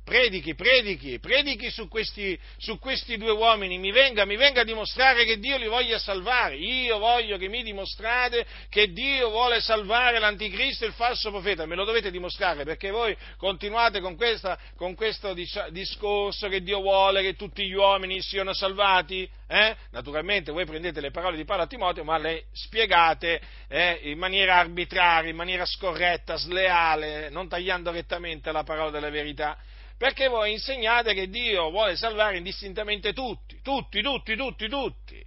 [0.04, 5.24] predichi, predichi, predichi su questi, su questi, due uomini, mi venga, mi venga a dimostrare
[5.24, 6.56] che Dio li voglia salvare.
[6.56, 11.66] Io voglio che mi dimostrate che Dio vuole salvare l'anticristo e il falso profeta.
[11.66, 17.22] Me lo dovete dimostrare perché voi continuate con, questa, con questo discorso che Dio vuole
[17.22, 19.28] che tutti gli uomini siano salvati.
[19.46, 19.76] Eh?
[19.90, 24.56] Naturalmente voi prendete le parole di Paolo a Timoteo, ma le spiegate eh, in maniera
[24.56, 29.56] arbitraria, in maniera scorretta, sleale, non tagliando rettamente la parola della verità
[30.02, 35.24] perché voi insegnate che Dio vuole salvare indistintamente tutti, tutti, tutti, tutti, tutti.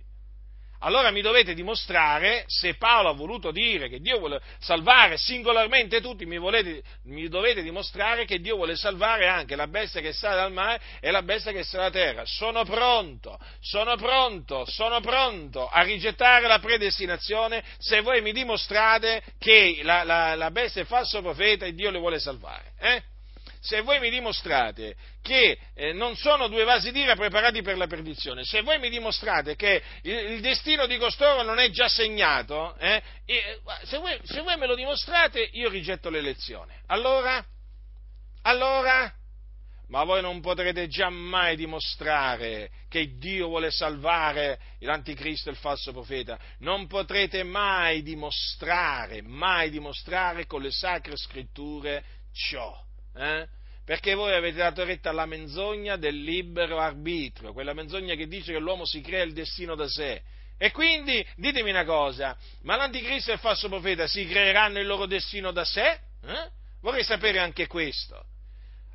[0.79, 6.25] Allora mi dovete dimostrare, se Paolo ha voluto dire che Dio vuole salvare singolarmente tutti,
[6.25, 10.51] mi, volete, mi dovete dimostrare che Dio vuole salvare anche la bestia che sta dal
[10.51, 12.25] mare e la bestia che sta dalla terra.
[12.25, 19.79] Sono pronto, sono pronto, sono pronto a rigettare la predestinazione se voi mi dimostrate che
[19.83, 22.73] la, la, la bestia è falso profeta e Dio le vuole salvare.
[22.77, 23.14] Eh?
[23.65, 28.45] Se voi mi dimostrate che eh, non sono due vasi d'ira preparati per la perdizione,
[28.45, 33.01] se voi mi dimostrate che il, il destino di costoro non è già segnato, eh,
[33.25, 36.81] e, se, voi, se voi me lo dimostrate io rigetto l'elezione.
[36.87, 37.43] Allora,
[38.47, 39.11] Allora,
[39.87, 46.37] ma voi non potrete giammai dimostrare che Dio vuole salvare l'anticristo e il falso profeta.
[46.59, 52.03] Non potrete mai dimostrare, mai dimostrare con le sacre scritture
[52.33, 52.83] ciò.
[53.15, 53.47] Eh?
[53.85, 58.59] Perché voi avete dato retta alla menzogna del libero arbitrio, quella menzogna che dice che
[58.59, 60.21] l'uomo si crea il destino da sé.
[60.57, 65.05] E quindi ditemi una cosa, ma l'anticristo e il falso profeta si creeranno il loro
[65.05, 65.99] destino da sé?
[66.23, 66.49] Eh?
[66.81, 68.25] Vorrei sapere anche questo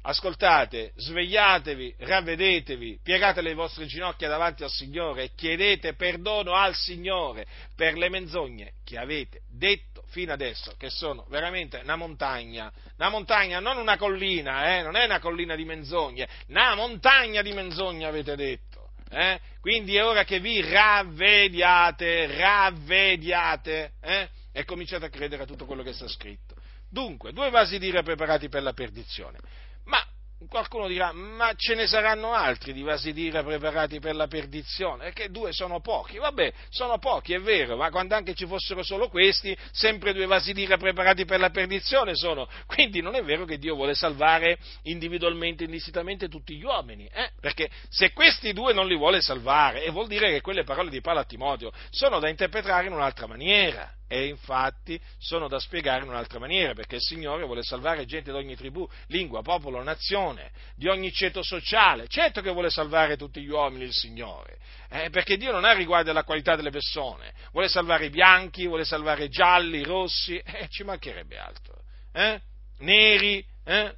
[0.02, 7.46] ascoltate, svegliatevi, ravvedetevi, piegate le vostre ginocchia davanti al Signore e chiedete perdono al Signore
[7.74, 13.60] per le menzogne che avete detto fino adesso, che sono veramente una montagna, una montagna,
[13.60, 18.36] non una collina, eh, non è una collina di menzogne, una montagna di menzogne avete
[18.36, 18.68] detto.
[19.10, 19.40] Eh?
[19.60, 24.28] Quindi è ora che vi ravvediate, ravvediate eh?
[24.52, 26.54] e cominciate a credere a tutto quello che sta scritto.
[26.88, 29.38] Dunque, due vasi di ira preparati per la perdizione.
[29.86, 29.98] Ma
[30.48, 35.04] qualcuno dirà, ma ce ne saranno altri di vasi d'ira preparati per la perdizione?
[35.04, 36.18] Perché due sono pochi.
[36.18, 40.52] Vabbè, sono pochi, è vero, ma quando anche ci fossero solo questi, sempre due vasi
[40.52, 42.48] d'ira preparati per la perdizione sono.
[42.66, 47.30] Quindi non è vero che Dio vuole salvare individualmente, indistintamente tutti gli uomini, eh?
[47.40, 51.00] Perché se questi due non li vuole salvare, e vuol dire che quelle parole di
[51.00, 56.08] Paolo a Timoteo sono da interpretare in un'altra maniera e infatti sono da spiegare in
[56.08, 60.29] un'altra maniera, perché il Signore vuole salvare gente di ogni tribù, lingua, popolo, nazione,
[60.74, 62.06] di ogni ceto sociale.
[62.08, 64.58] Certo che vuole salvare tutti gli uomini il Signore,
[64.90, 68.84] eh, perché Dio non ha riguardo alla qualità delle persone, vuole salvare i bianchi, vuole
[68.84, 72.40] salvare i gialli, i rossi, eh, ci mancherebbe altro, eh?
[72.78, 73.44] neri.
[73.64, 73.94] Eh?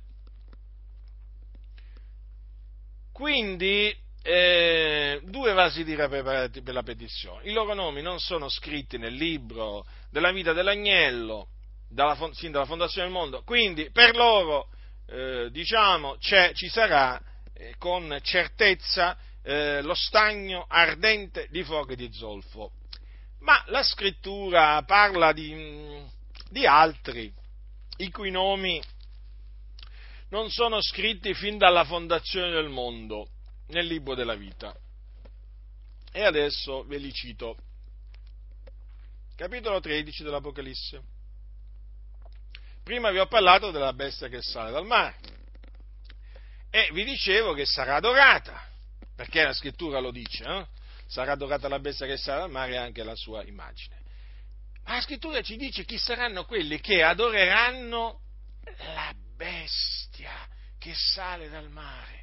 [3.13, 7.49] Quindi eh, due vasi di preparati per la petizione.
[7.49, 11.49] I loro nomi non sono scritti nel libro della vita dell'agnello,
[11.89, 14.69] dalla, sin dalla fondazione del mondo, quindi per loro,
[15.07, 17.21] eh, diciamo, ci sarà
[17.53, 22.73] eh, con certezza eh, lo stagno ardente di fuoco e di zolfo.
[23.41, 26.01] Ma la scrittura parla di,
[26.49, 27.33] di altri,
[27.99, 28.81] i cui nomi
[30.29, 33.29] non sono scritti fin dalla fondazione del mondo
[33.69, 34.75] nel libro della vita.
[36.11, 37.57] E adesso ve li cito.
[39.35, 41.03] Capitolo 13 dell'Apocalisse.
[42.83, 45.17] Prima vi ho parlato della bestia che sale dal mare
[46.71, 48.61] e vi dicevo che sarà adorata,
[49.15, 50.67] perché la scrittura lo dice, eh?
[51.07, 54.01] sarà adorata la bestia che sale dal mare e anche la sua immagine.
[54.85, 58.21] Ma la scrittura ci dice chi saranno quelli che adoreranno
[58.95, 60.33] la bestia
[60.79, 62.23] che sale dal mare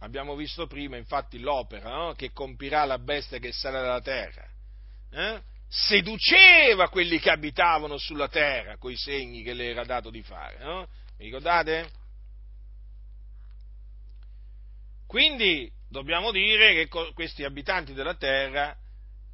[0.01, 2.14] Abbiamo visto prima, infatti, l'opera no?
[2.14, 4.48] che compirà la bestia che sarà dalla terra.
[5.11, 5.42] Eh?
[5.71, 10.59] Seduceva quelli che abitavano sulla terra, coi segni che le era dato di fare.
[10.59, 10.89] No?
[11.16, 11.89] Mi ricordate?
[15.07, 18.77] Quindi dobbiamo dire che questi abitanti della terra,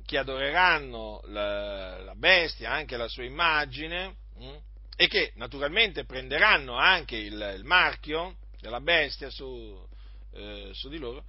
[0.04, 4.58] che adoreranno la, la bestia, anche la sua immagine, mh, hm,
[4.94, 9.86] e che naturalmente prenderanno anche il, il marchio della bestia su,
[10.34, 11.24] eh, su di loro,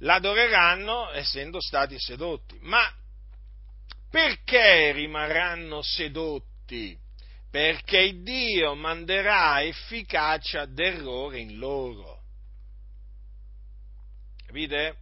[0.00, 2.58] l'adoreranno essendo stati sedotti.
[2.60, 2.86] Ma
[4.10, 6.98] perché rimarranno sedotti?
[7.50, 12.22] Perché Dio manderà efficacia d'errore in loro.
[14.44, 14.96] Capite?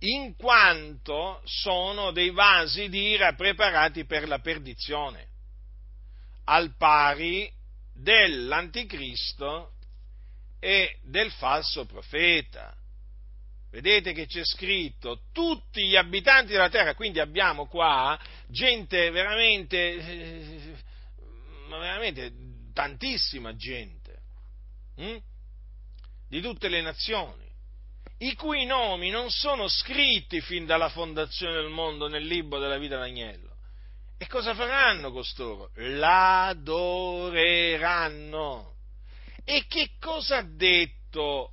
[0.00, 5.28] In quanto sono dei vasi d'ira preparati per la perdizione,
[6.44, 7.50] al pari
[7.92, 9.72] dell'anticristo
[10.58, 12.74] e del falso profeta.
[13.70, 18.18] Vedete che c'è scritto tutti gli abitanti della terra, quindi abbiamo qua
[18.48, 20.74] gente veramente, eh,
[21.68, 22.32] veramente
[22.72, 24.22] tantissima gente,
[24.96, 25.18] hm?
[26.28, 27.48] di tutte le nazioni,
[28.18, 32.98] i cui nomi non sono scritti fin dalla fondazione del mondo nel libro della vita
[32.98, 33.48] d'agnello.
[34.18, 35.70] E cosa faranno costoro?
[35.76, 38.74] L'adoreranno.
[39.44, 41.52] E che cosa ha detto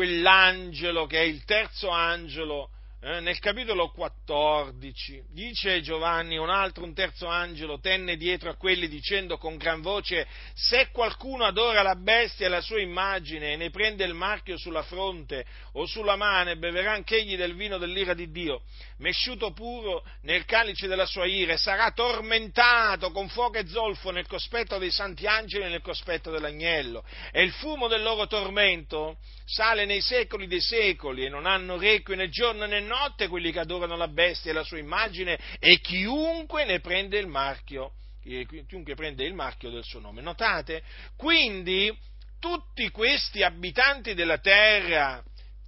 [0.00, 2.70] quell'angelo che è il terzo angelo
[3.02, 8.88] eh, nel capitolo 14, dice Giovanni, un altro, un terzo angelo tenne dietro a quelli
[8.88, 13.70] dicendo con gran voce, se qualcuno adora la bestia e la sua immagine e ne
[13.70, 18.30] prende il marchio sulla fronte o sulla mano e beverà anch'egli del vino dell'ira di
[18.30, 18.64] Dio,
[18.98, 24.26] mesciuto puro nel calice della sua ira, e sarà tormentato con fuoco e zolfo nel
[24.26, 27.02] cospetto dei santi angeli e nel cospetto dell'agnello.
[27.32, 32.14] E il fumo del loro tormento sale nei secoli dei secoli e non hanno requie
[32.14, 32.88] né giorno né
[33.28, 37.92] quelli che adorano la bestia e la sua immagine e chiunque ne prende il marchio,
[38.22, 40.22] chiunque prende il marchio del suo nome.
[40.22, 40.82] Notate?
[41.16, 41.96] Quindi
[42.38, 45.22] tutti questi abitanti della terra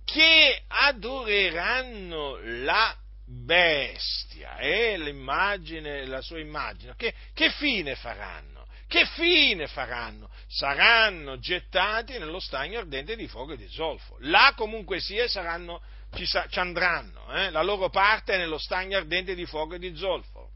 [0.05, 8.67] che adoreranno la bestia e l'immagine, la sua immagine, che, che fine faranno?
[8.89, 10.29] Che fine faranno?
[10.49, 14.17] Saranno gettati nello stagno ardente di fuoco e di zolfo.
[14.21, 15.81] Là comunque sia saranno
[16.15, 17.51] ci, sa, ci andranno, eh?
[17.51, 20.51] la loro parte è nello stagno ardente di fuoco e di zolfo.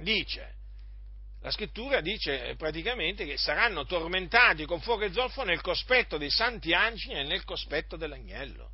[0.00, 0.56] Dice,
[1.42, 6.72] la scrittura dice praticamente che saranno tormentati con fuoco e zolfo nel cospetto dei santi
[6.72, 8.70] angeli e nel cospetto dell'agnello.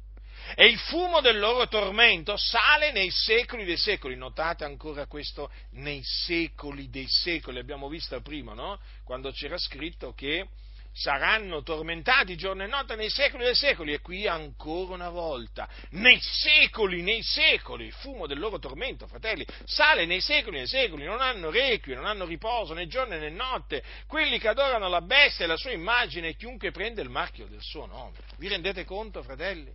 [0.55, 4.17] E il fumo del loro tormento sale nei secoli dei secoli.
[4.17, 7.59] Notate ancora questo nei secoli dei secoli.
[7.59, 8.81] Abbiamo visto prima, no?
[9.05, 10.49] Quando c'era scritto che
[10.93, 16.19] saranno tormentati giorno e notte nei secoli dei secoli e qui ancora una volta, nei
[16.21, 21.21] secoli, nei secoli, il fumo del loro tormento, fratelli, sale nei secoli nei secoli, non
[21.21, 25.49] hanno requie, non hanno riposo né giorno né notte, quelli che adorano la bestia e
[25.49, 28.17] la sua immagine chiunque prende il marchio del suo nome.
[28.37, 29.73] Vi rendete conto, fratelli?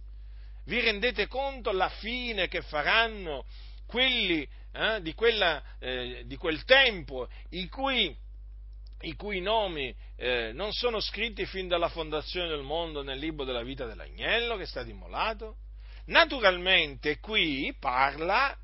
[0.65, 3.45] Vi rendete conto la fine che faranno
[3.85, 8.15] quelli eh, di, quella, eh, di quel tempo in cui
[9.03, 13.63] i cui nomi eh, non sono scritti fin dalla fondazione del mondo nel libro della
[13.63, 15.57] vita dell'agnello che è stato immolato?
[16.05, 18.55] Naturalmente qui parla,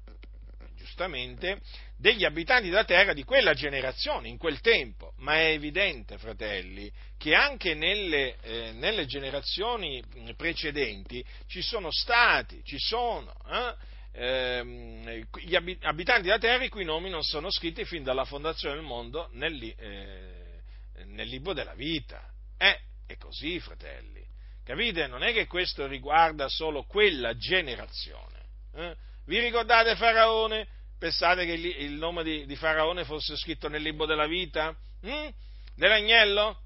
[0.76, 1.62] giustamente,
[1.98, 7.36] degli abitanti della terra di quella generazione, in quel tempo, ma è evidente, fratelli, che
[7.36, 10.02] anche nelle, eh, nelle generazioni
[10.36, 13.76] precedenti ci sono stati, ci sono, eh,
[14.12, 18.84] ehm, gli abitanti della terra i cui nomi non sono scritti fin dalla fondazione del
[18.84, 20.62] mondo nel, eh,
[21.06, 22.22] nel libro della vita.
[22.58, 24.26] Eh, è così, fratelli.
[24.64, 25.08] Capite?
[25.08, 28.38] Non è che questo riguarda solo quella generazione.
[28.76, 28.96] Eh?
[29.26, 30.68] Vi ricordate Faraone?
[31.00, 34.76] Pensate che il nome di, di Faraone fosse scritto nel libro della vita?
[35.06, 35.28] Mm?
[35.76, 36.60] Dell'agnello?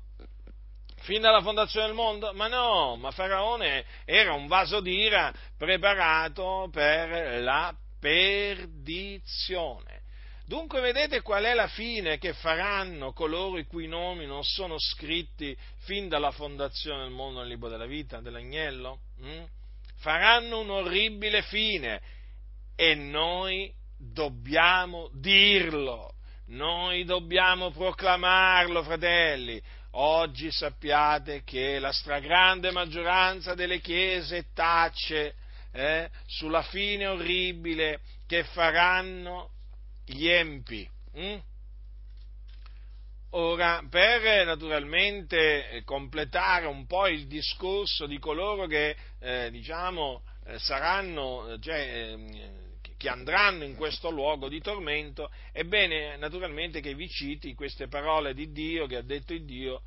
[1.04, 2.34] Fin dalla fondazione del mondo?
[2.34, 10.02] Ma no, ma Faraone era un vaso d'ira preparato per la perdizione.
[10.46, 15.56] Dunque vedete qual è la fine che faranno coloro i cui nomi non sono scritti
[15.80, 19.00] fin dalla fondazione del mondo nel libro della vita, dell'agnello?
[19.24, 19.44] Mm?
[19.98, 22.02] Faranno un'orribile fine
[22.76, 26.16] e noi dobbiamo dirlo,
[26.48, 29.62] noi dobbiamo proclamarlo, fratelli.
[29.96, 35.36] Oggi sappiate che la stragrande maggioranza delle chiese tace
[35.72, 39.52] eh, sulla fine orribile che faranno
[40.04, 40.90] gli empi.
[41.14, 41.40] Hm?
[43.36, 51.58] Ora, per naturalmente completare un po' il discorso di coloro che, eh, diciamo, eh, saranno,
[51.60, 52.63] cioè, ehm,
[53.04, 58.34] che andranno in questo luogo di tormento, è bene naturalmente che vi citi queste parole
[58.34, 59.82] di Dio che ha detto il Dio,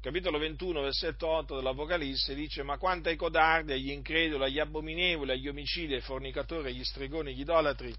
[0.00, 5.46] capitolo 21, versetto 8 dell'Apocalisse, dice, ma quanto ai codardi, agli increduli, agli abominevoli, agli
[5.46, 7.94] omicidi, ai fornicatori, agli stregoni, agli idolatri,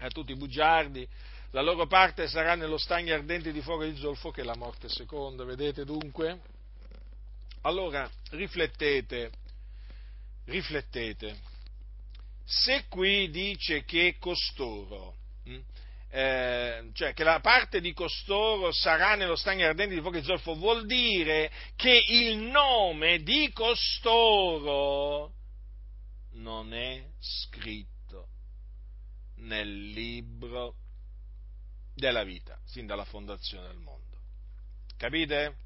[0.00, 1.08] a tutti i bugiardi,
[1.52, 4.90] la loro parte sarà nello stagno ardente di fuoco di zolfo che è la morte
[4.90, 6.38] seconda, vedete dunque?
[7.62, 9.30] Allora, riflettete,
[10.44, 11.52] riflettete
[12.44, 15.60] se qui dice che costoro, hm,
[16.10, 20.54] eh, cioè che la parte di costoro sarà nello stagno ardente di fuoco e zolfo,
[20.54, 25.32] vuol dire che il nome di costoro
[26.32, 28.28] non è scritto
[29.36, 30.76] nel libro
[31.94, 34.02] della vita, sin dalla fondazione del mondo.
[34.96, 35.63] Capite?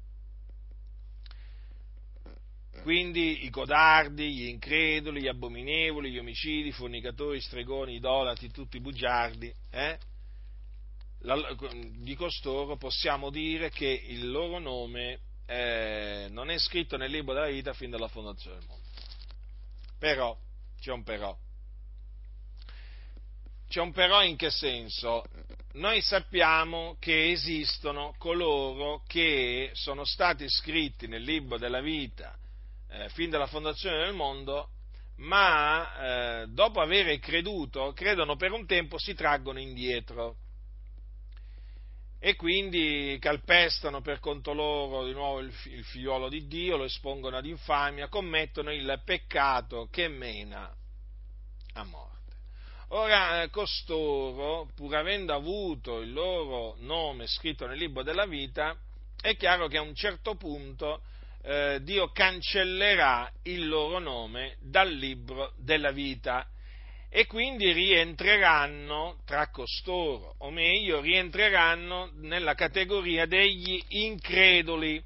[2.81, 8.51] Quindi i codardi, gli increduli, gli abominevoli, gli omicidi, i fornicatori, i stregoni, i idolati,
[8.51, 9.97] tutti i bugiardi, eh?
[11.97, 17.47] Di costoro possiamo dire che il loro nome eh, non è scritto nel libro della
[17.47, 18.87] vita fin dalla fondazione del mondo.
[19.97, 20.37] Però,
[20.79, 21.37] c'è un però.
[23.67, 25.25] C'è un però in che senso?
[25.73, 32.35] Noi sappiamo che esistono coloro che sono stati scritti nel libro della vita
[32.89, 34.69] eh, fin dalla fondazione del mondo,
[35.17, 40.37] ma eh, dopo aver creduto, credono per un tempo, si traggono indietro
[42.21, 47.37] e quindi calpestano per conto loro di nuovo il, il figliuolo di Dio, lo espongono
[47.37, 50.73] ad infamia, commettono il peccato che mena
[51.73, 52.17] a morte.
[52.89, 58.75] Ora, eh, costoro, pur avendo avuto il loro nome scritto nel libro della vita,
[59.21, 61.01] è chiaro che a un certo punto
[61.43, 66.47] eh, Dio cancellerà il loro nome dal libro della vita
[67.09, 75.01] e quindi rientreranno tra costoro, o meglio, rientreranno nella categoria degli increduli.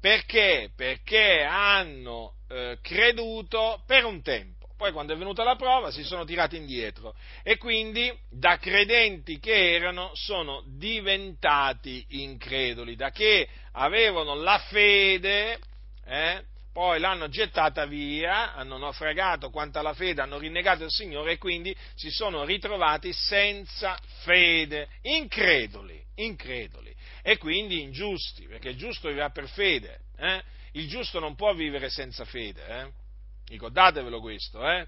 [0.00, 0.70] Perché?
[0.74, 4.55] Perché hanno eh, creduto per un tempo.
[4.76, 9.74] Poi quando è venuta la prova si sono tirati indietro e quindi da credenti che
[9.74, 15.58] erano sono diventati increduli, da che avevano la fede,
[16.04, 16.44] eh,
[16.76, 21.74] poi l'hanno gettata via, hanno naufragato quanto alla fede, hanno rinnegato il Signore e quindi
[21.94, 29.48] si sono ritrovati senza fede, increduli, increduli e quindi ingiusti, perché il giusto vivrà per
[29.48, 30.42] fede, eh?
[30.72, 33.05] il giusto non può vivere senza fede, eh?
[33.48, 34.86] Ricordatevelo questo, eh?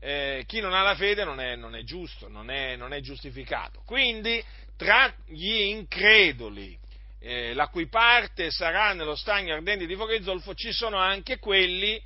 [0.00, 3.00] Eh, chi non ha la fede non è, non è giusto, non è, non è,
[3.00, 3.82] giustificato.
[3.86, 4.42] Quindi
[4.76, 6.76] tra gli increduli
[7.20, 11.38] eh, la cui parte sarà nello stagno ardente di fuoco e zolfo, ci sono anche
[11.38, 12.02] quelli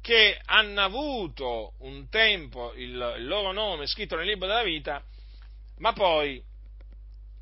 [0.00, 5.02] che hanno avuto un tempo il, il loro nome scritto nel libro della vita,
[5.78, 6.42] ma poi,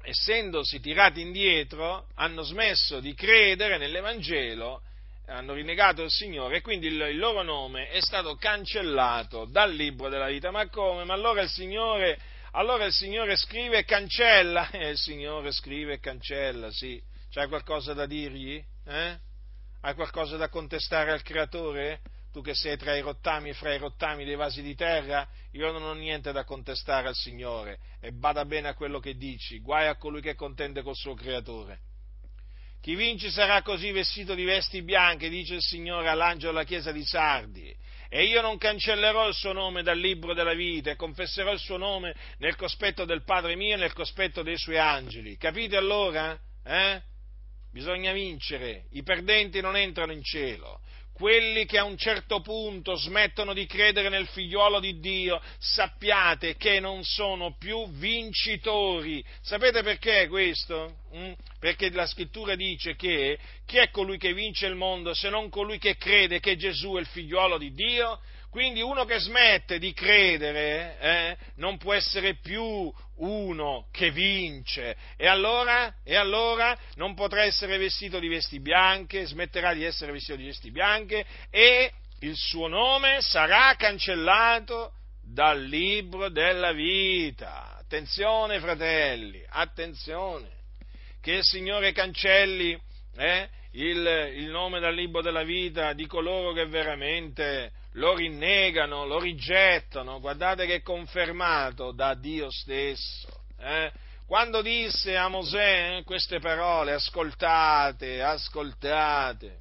[0.02, 4.82] essendosi tirati indietro, hanno smesso di credere nell'Evangelo,
[5.26, 10.08] hanno rinnegato il Signore e quindi il, il, loro nome è stato cancellato dal libro
[10.08, 10.50] della vita.
[10.50, 11.04] Ma come?
[11.04, 12.18] Ma allora il Signore,
[12.52, 14.70] allora il Signore scrive e cancella?
[14.72, 17.00] Eh, il Signore scrive e cancella, sì.
[17.30, 18.62] C'hai qualcosa da dirgli?
[18.84, 19.18] Eh?
[19.80, 22.00] Hai qualcosa da contestare al Creatore?
[22.32, 25.82] Tu che sei tra i rottami fra i rottami dei vasi di terra, io non
[25.82, 29.96] ho niente da contestare al Signore e bada bene a quello che dici, guai a
[29.96, 31.91] colui che contende col suo Creatore.
[32.82, 37.04] Chi vince sarà così vestito di vesti bianche, dice il Signore all'angelo della chiesa di
[37.04, 37.72] Sardi.
[38.08, 41.76] E io non cancellerò il suo nome dal libro della vita e confesserò il suo
[41.76, 45.36] nome nel cospetto del Padre mio e nel cospetto dei suoi angeli.
[45.36, 46.36] Capite allora?
[46.64, 47.00] Eh?
[47.70, 50.80] Bisogna vincere, i perdenti non entrano in cielo.
[51.22, 56.80] Quelli che a un certo punto smettono di credere nel figliuolo di Dio, sappiate che
[56.80, 59.24] non sono più vincitori.
[59.40, 60.96] Sapete perché questo?
[61.16, 61.32] Mm?
[61.60, 65.78] Perché la scrittura dice che chi è colui che vince il mondo se non colui
[65.78, 68.18] che crede che Gesù è il figliuolo di Dio?
[68.52, 74.94] Quindi uno che smette di credere eh, non può essere più uno che vince.
[75.16, 80.36] E allora, e allora non potrà essere vestito di vesti bianche, smetterà di essere vestito
[80.36, 84.92] di vesti bianche e il suo nome sarà cancellato
[85.22, 87.78] dal libro della vita.
[87.78, 90.50] Attenzione fratelli, attenzione,
[91.22, 92.78] che il Signore cancelli
[93.16, 99.18] eh, il, il nome dal libro della vita di coloro che veramente lo rinnegano, lo
[99.18, 103.28] rigettano, guardate che è confermato da Dio stesso.
[103.58, 103.92] Eh?
[104.26, 109.60] Quando disse a Mosè eh, queste parole, ascoltate, ascoltate.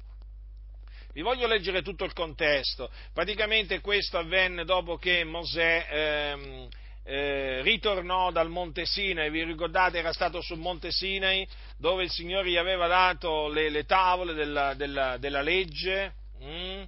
[1.12, 2.90] Vi voglio leggere tutto il contesto.
[3.12, 6.68] Praticamente questo avvenne dopo che Mosè ehm,
[7.04, 12.48] eh, ritornò dal Monte Sinai, vi ricordate era stato sul Monte Sinai dove il Signore
[12.48, 16.14] gli aveva dato le, le tavole della, della, della legge?
[16.42, 16.82] Mm?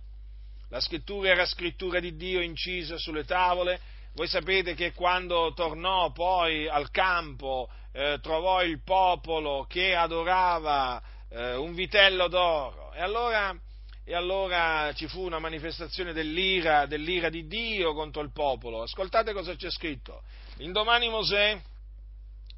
[0.74, 3.78] La scrittura era scrittura di Dio incisa sulle tavole.
[4.14, 11.00] Voi sapete che quando tornò poi al campo eh, trovò il popolo che adorava
[11.30, 12.92] eh, un vitello d'oro.
[12.92, 13.56] E allora,
[14.04, 18.82] e allora, ci fu una manifestazione dell'ira, dell'ira di Dio contro il popolo.
[18.82, 20.24] Ascoltate cosa c'è scritto.
[20.56, 21.56] Indomani Mosè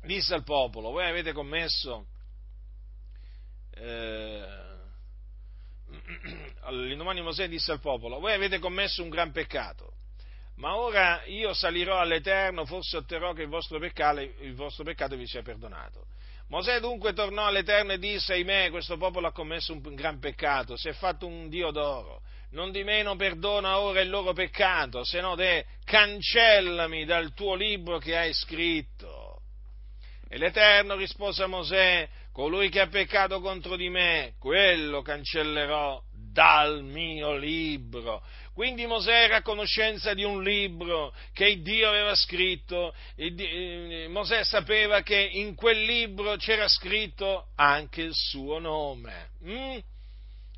[0.01, 2.07] disse al popolo, voi avete commesso
[3.75, 4.66] eh,
[6.71, 9.93] l'indomani Mosè disse al popolo, voi avete commesso un gran peccato,
[10.57, 15.27] ma ora io salirò all'Eterno, forse otterrò che il vostro peccato, il vostro peccato vi
[15.27, 16.07] sia perdonato.
[16.49, 20.89] Mosè dunque tornò all'Eterno e disse, ahimè, questo popolo ha commesso un gran peccato, si
[20.89, 25.35] è fatto un Dio d'oro, non di meno perdona ora il loro peccato, se no
[25.35, 29.16] te cancellami dal tuo libro che hai scritto.
[30.37, 36.85] E l'Eterno rispose a Mosè, colui che ha peccato contro di me, quello cancellerò dal
[36.85, 38.23] mio libro.
[38.53, 45.01] Quindi Mosè era a conoscenza di un libro che Dio aveva scritto, e Mosè sapeva
[45.01, 49.31] che in quel libro c'era scritto anche il suo nome.
[49.43, 49.79] Mm?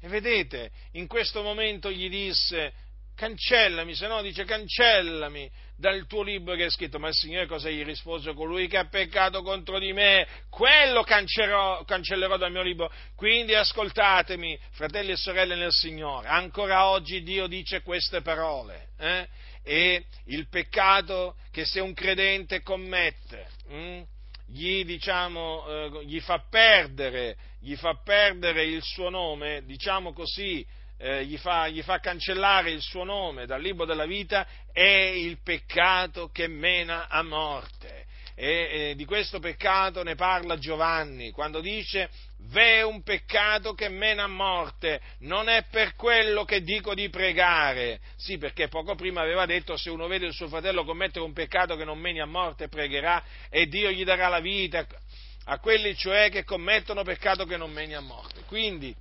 [0.01, 2.73] E vedete, in questo momento gli disse,
[3.15, 5.49] cancellami, se no dice cancellami
[5.79, 6.99] dal tuo libro che è scritto.
[6.99, 8.35] Ma il Signore cosa gli rispose?
[8.35, 12.93] Colui che ha peccato contro di me, quello cancellerò, cancellerò dal mio libro.
[13.15, 18.89] Quindi ascoltatemi, fratelli e sorelle nel Signore, ancora oggi Dio dice queste parole.
[18.99, 19.29] Eh?
[19.63, 24.03] E il peccato che se un credente commette, hm,
[24.49, 30.67] gli, diciamo, eh, gli, fa perdere, gli fa perdere il suo nome, diciamo così,
[30.99, 35.39] eh, gli, fa, gli, fa, cancellare il suo nome dal libro della vita è il
[35.43, 38.07] peccato che mena a morte.
[38.35, 42.09] E, e di questo peccato ne parla Giovanni quando dice
[42.51, 48.01] v'è un peccato che mena a morte, non è per quello che dico di pregare.
[48.17, 51.75] Sì, perché poco prima aveva detto se uno vede il suo fratello commettere un peccato
[51.75, 54.87] che non meni a morte, pregherà e Dio gli darà la vita
[55.45, 58.43] a quelli cioè che commettono peccato che non meni a morte.
[58.47, 58.95] Quindi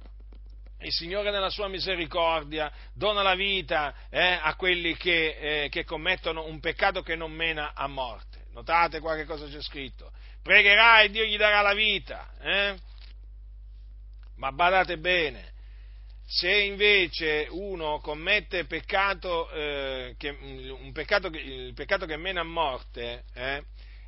[0.81, 6.45] il Signore nella sua misericordia dona la vita eh, a quelli che, eh, che, commettono
[6.45, 8.45] un peccato che non mena a morte.
[8.51, 10.11] Notate qua che cosa c'è scritto.
[10.43, 12.29] Pregherà e Dio gli darà la vita.
[12.39, 12.75] Eh?
[14.35, 15.53] Ma badate bene,
[16.27, 23.23] se invece uno commette peccato, eh, che, un peccato, il peccato che mena a morte,
[23.33, 23.63] eh,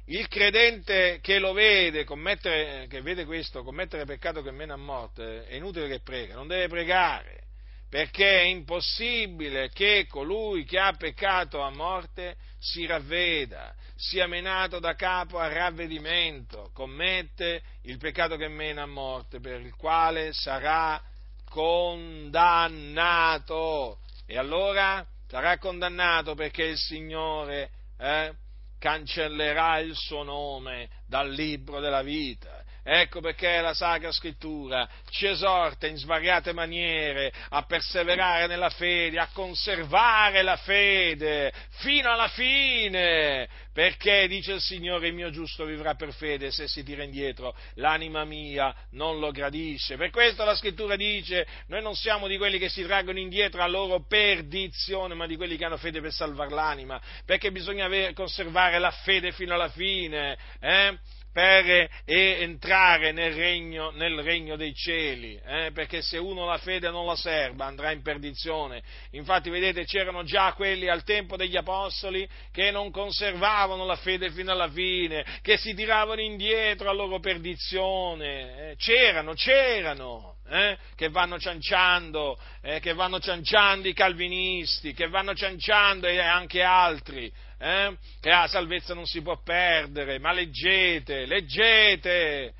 [0.09, 5.53] il credente che lo vede, che vede questo, commettere peccato che mena a morte, è
[5.55, 7.43] inutile che prega, non deve pregare,
[7.87, 14.95] perché è impossibile che colui che ha peccato a morte si ravveda, sia menato da
[14.95, 20.99] capo a ravvedimento, commette il peccato che mena a morte, per il quale sarà
[21.47, 23.99] condannato.
[24.25, 28.33] E allora sarà condannato perché il Signore eh,
[28.79, 32.58] cancellerà il suo nome dal libro della vita.
[32.83, 39.29] Ecco perché la Sacra Scrittura ci esorta in svariate maniere a perseverare nella fede, a
[39.33, 46.13] conservare la fede fino alla fine, perché dice il Signore il mio giusto vivrà per
[46.13, 49.97] fede, se si tira indietro l'anima mia non lo gradisce.
[49.97, 53.67] Per questo la Scrittura dice, noi non siamo di quelli che si traggono indietro a
[53.67, 58.91] loro perdizione, ma di quelli che hanno fede per salvare l'anima, perché bisogna conservare la
[58.91, 60.37] fede fino alla fine.
[60.59, 60.97] Eh?
[61.39, 65.71] Per entrare nel regno, nel regno dei cieli, eh?
[65.73, 68.83] perché se uno la fede non la serba andrà in perdizione.
[69.11, 74.51] Infatti, vedete, c'erano già quelli al tempo degli apostoli che non conservavano la fede fino
[74.51, 78.71] alla fine, che si tiravano indietro a loro perdizione.
[78.71, 78.75] Eh?
[78.75, 80.35] C'erano, c'erano.
[80.51, 86.63] Eh, che vanno cianciando, eh, che vanno cianciando i calvinisti, che vanno cianciando e anche
[86.63, 87.97] altri, eh?
[88.19, 92.53] che la salvezza non si può perdere, ma leggete, leggete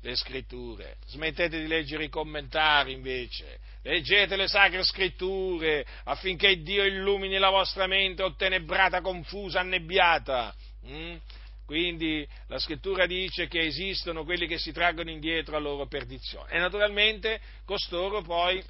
[0.00, 7.38] le scritture, smettete di leggere i commentari invece, leggete le sacre scritture affinché Dio illumini
[7.38, 10.54] la vostra mente ottenebrata, confusa, annebbiata.
[10.86, 11.16] Mm?
[11.64, 16.58] Quindi la scrittura dice che esistono quelli che si traggono indietro a loro perdizione e
[16.58, 18.62] naturalmente costoro poi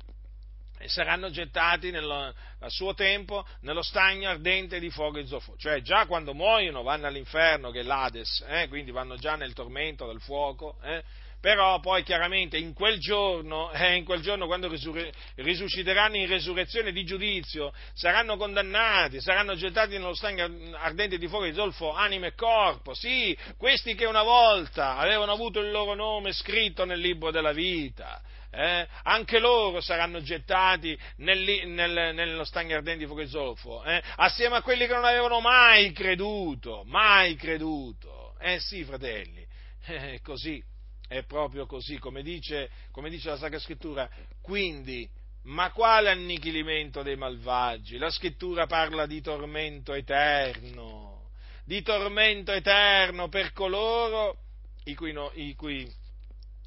[0.83, 5.55] e saranno gettati nello, a suo tempo nello stagno ardente di fuoco e zolfo.
[5.57, 10.07] Cioè già quando muoiono vanno all'inferno che è l'Ades, eh, quindi vanno già nel tormento
[10.09, 11.05] del fuoco, eh,
[11.41, 16.91] però poi chiaramente in quel giorno, eh, in quel giorno quando risurre, risusciteranno in resurrezione
[16.91, 22.35] di giudizio, saranno condannati, saranno gettati nello stagno ardente di fuoco e zolfo, anima e
[22.35, 27.53] corpo, sì, questi che una volta avevano avuto il loro nome scritto nel libro della
[27.53, 28.21] vita,
[28.55, 34.03] eh, anche loro saranno gettati nel, nel, nello stagno ardente di fuoco e zolfo, eh,
[34.17, 38.37] assieme a quelli che non avevano mai creduto, mai creduto.
[38.39, 39.47] Eh sì, fratelli,
[39.85, 40.63] è così,
[41.09, 44.09] è proprio così, come dice, come dice la Sacra Scrittura.
[44.43, 45.09] Quindi,
[45.45, 47.97] ma quale annichilimento dei malvagi?
[47.97, 51.31] La Scrittura parla di tormento eterno,
[51.65, 54.37] di tormento eterno per coloro
[54.85, 55.91] i cui, no, i cui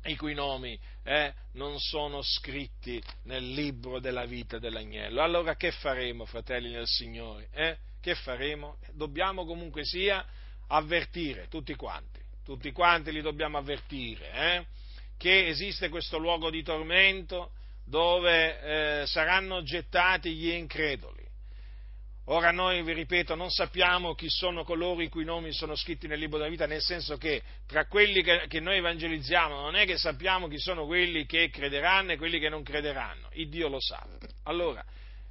[0.06, 5.22] i cui nomi eh, non sono scritti nel libro della vita dell'agnello.
[5.22, 7.50] Allora che faremo, fratelli nel Signore?
[7.52, 7.78] Eh?
[8.02, 8.78] Che faremo?
[8.94, 10.26] Dobbiamo comunque sia
[10.68, 14.66] avvertire tutti quanti, tutti quanti li dobbiamo avvertire, eh?
[15.18, 17.52] che esiste questo luogo di tormento
[17.86, 21.25] dove eh, saranno gettati gli increduli
[22.30, 26.18] Ora noi, vi ripeto, non sappiamo chi sono coloro i cui nomi sono scritti nel
[26.18, 29.98] libro della vita, nel senso che tra quelli che, che, noi evangelizziamo non è che
[29.98, 34.04] sappiamo chi sono quelli che crederanno e quelli che non crederanno, il Dio lo sa.
[34.46, 34.84] Allora,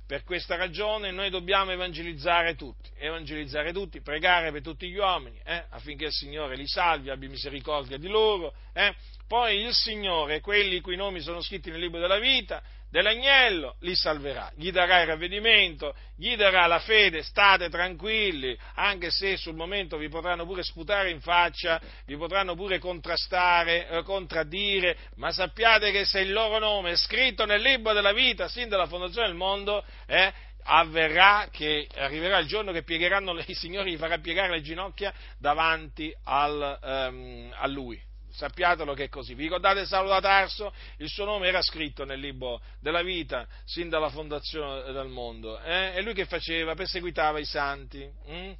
[0.06, 5.64] per questa ragione noi dobbiamo evangelizzare tutti, evangelizzare tutti, pregare per tutti gli uomini, eh,
[5.70, 8.54] affinché il Signore li salvi, abbia misericordia di loro.
[8.72, 8.94] Eh.
[9.26, 12.62] Poi il Signore, quelli i cui nomi sono scritti nel libro della vita,
[12.94, 19.36] dell'agnello, li salverà, gli darà il ravvedimento, gli darà la fede, state tranquilli, anche se
[19.36, 25.32] sul momento vi potranno pure sputare in faccia, vi potranno pure contrastare, eh, contraddire, ma
[25.32, 29.26] sappiate che se il loro nome è scritto nel libro della vita, sin dalla fondazione
[29.26, 30.32] del mondo, eh,
[30.62, 36.14] avverrà che arriverà il giorno che piegheranno, il Signore gli farà piegare le ginocchia davanti
[36.22, 38.00] al, um, a Lui
[38.34, 39.34] sappiatelo che è così.
[39.34, 40.72] Vi ricordate Saulo da Tarso?
[40.98, 45.60] Il suo nome era scritto nel libro della vita sin dalla fondazione del mondo.
[45.60, 45.92] Eh?
[45.94, 46.74] E lui che faceva?
[46.74, 48.52] Perseguitava i santi, hm?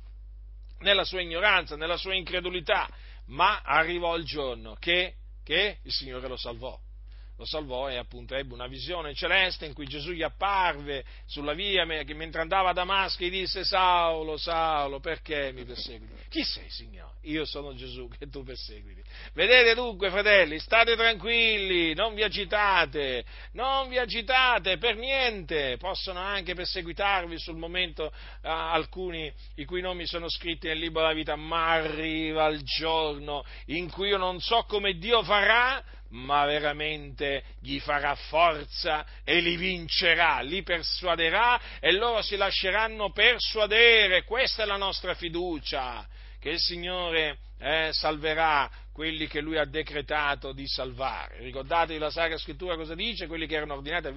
[0.81, 2.89] nella sua ignoranza, nella sua incredulità,
[3.27, 6.79] ma arrivò il giorno che, che il Signore lo salvò
[7.37, 11.85] lo salvò e appunto ebbe una visione celeste in cui Gesù gli apparve sulla via
[11.85, 16.29] mentre andava a Damasco e disse Saulo, Saulo, perché mi perseguiti?
[16.29, 17.15] Chi sei, Signore?
[17.23, 19.03] Io sono Gesù che tu perseguiti.
[19.33, 25.77] Vedete dunque, fratelli, state tranquilli, non vi agitate, non vi agitate per niente.
[25.79, 28.11] Possono anche perseguitarvi sul momento uh,
[28.43, 33.91] alcuni i cui nomi sono scritti nel libro della vita, ma arriva il giorno in
[33.91, 35.83] cui io non so come Dio farà,
[36.15, 44.25] ma veramente gli farà forza e li vincerà, li persuaderà e loro si lasceranno persuadere.
[44.25, 46.07] Questa è la nostra fiducia,
[46.39, 51.39] che il Signore eh, salverà quelli che Lui ha decretato di salvare.
[51.39, 53.27] Ricordatevi la Sacra Scrittura cosa dice?
[53.27, 53.49] Quelli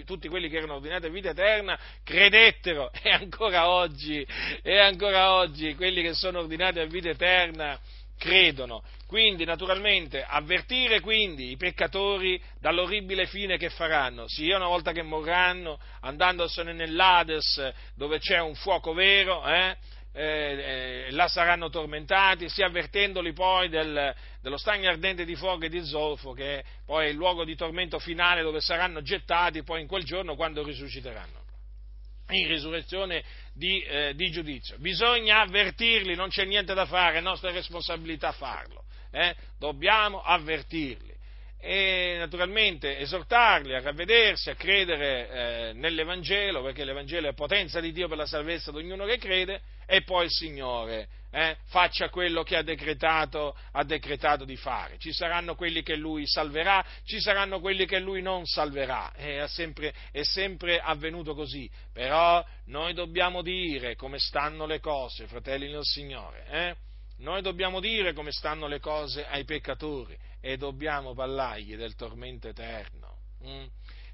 [0.06, 4.26] tutti quelli che erano ordinati a vita eterna credettero e ancora oggi,
[4.62, 7.80] e ancora oggi quelli che sono ordinati a vita eterna
[8.20, 8.84] credono.
[9.08, 15.80] Quindi, naturalmente, avvertire quindi i peccatori dall'orribile fine che faranno, sia una volta che morranno,
[16.02, 19.78] andandosene nell'Ades dove c'è un fuoco vero, eh,
[20.12, 25.70] eh, eh, là saranno tormentati, sia avvertendoli poi del, dello stagno ardente di fuoco e
[25.70, 29.88] di zolfo, che è poi il luogo di tormento finale dove saranno gettati poi in
[29.88, 31.46] quel giorno quando risusciteranno
[32.30, 34.78] in risurrezione di, eh, di, giudizio.
[34.80, 38.84] Bisogna avvertirli, non c'è niente da fare, è nostra responsabilità farlo.
[39.12, 39.36] Eh?
[39.58, 41.16] Dobbiamo avvertirli
[41.60, 48.08] e naturalmente esortarli a ravvedersi, a credere eh, nell'Evangelo, perché l'Evangelo è potenza di Dio
[48.08, 52.56] per la salvezza di ognuno che crede, e poi il Signore eh, faccia quello che
[52.56, 54.98] ha decretato, ha decretato, di fare.
[55.00, 59.94] Ci saranno quelli che Lui salverà, ci saranno quelli che Lui non salverà, è sempre,
[60.12, 66.46] è sempre avvenuto così, però noi dobbiamo dire come stanno le cose, fratelli del Signore.
[66.50, 66.87] Eh?
[67.20, 73.18] Noi dobbiamo dire come stanno le cose ai peccatori e dobbiamo parlargli del tormento eterno.
[73.44, 73.66] Mm?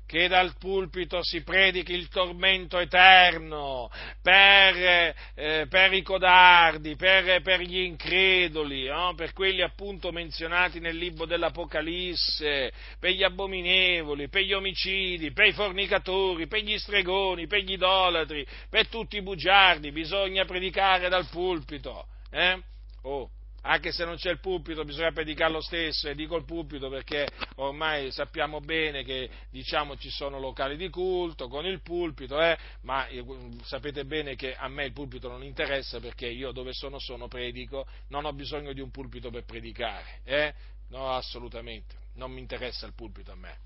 [0.06, 3.90] Che dal pulpito si predichi il tormento eterno
[4.22, 9.16] per, eh, per i codardi, per, per gli increduli, no?
[9.16, 15.54] per quelli appunto menzionati nel libro dell'Apocalisse, per gli abominevoli, per gli omicidi, per i
[15.54, 19.92] fornicatori, per gli stregoni, per gli idolatri, per tutti i bugiardi.
[19.92, 22.08] Bisogna predicare dal pulpito.
[22.30, 22.72] Eh?
[23.04, 23.30] Oh,
[23.66, 27.28] anche se non c'è il pulpito bisogna predicare lo stesso e dico il pulpito perché
[27.56, 33.08] ormai sappiamo bene che diciamo, ci sono locali di culto con il pulpito, eh, ma
[33.64, 37.86] sapete bene che a me il pulpito non interessa perché io dove sono sono predico,
[38.10, 40.54] non ho bisogno di un pulpito per predicare, eh?
[40.90, 43.58] no assolutamente, non mi interessa il pulpito a me.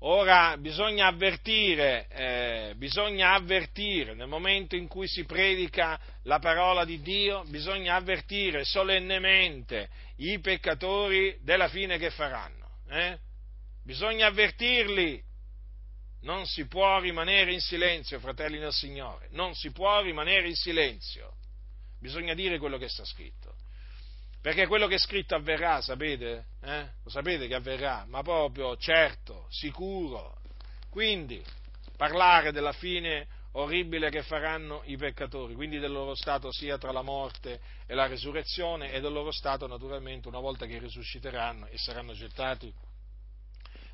[0.00, 7.00] Ora bisogna avvertire, eh, bisogna avvertire, nel momento in cui si predica la parola di
[7.00, 12.80] Dio, bisogna avvertire solennemente i peccatori della fine che faranno.
[12.88, 13.18] Eh?
[13.84, 15.24] Bisogna avvertirli.
[16.22, 21.36] Non si può rimanere in silenzio, fratelli del Signore, non si può rimanere in silenzio.
[22.00, 23.55] Bisogna dire quello che sta scritto.
[24.46, 26.44] Perché quello che è scritto avverrà, sapete?
[26.62, 26.88] Eh?
[27.02, 30.38] Lo sapete che avverrà, ma proprio certo, sicuro.
[30.88, 31.42] Quindi,
[31.96, 37.02] parlare della fine orribile che faranno i peccatori, quindi del loro stato sia tra la
[37.02, 42.12] morte e la resurrezione e del loro stato naturalmente una volta che risusciteranno e saranno
[42.12, 42.72] gettati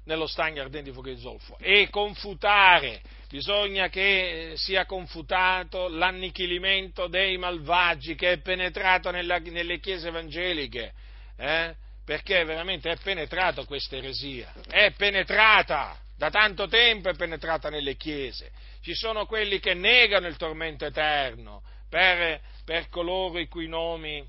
[0.04, 1.58] nello stagno ardente di fuoco e zolfo.
[1.58, 10.08] E confutare, bisogna che sia confutato l'annichilimento dei malvagi che è penetrato nella, nelle chiese
[10.08, 10.92] evangeliche,
[11.36, 11.74] eh?
[12.04, 18.50] perché veramente è penetrato questa eresia, è penetrata, da tanto tempo è penetrata nelle chiese,
[18.80, 24.26] ci sono quelli che negano il tormento eterno per, per coloro i cui nomi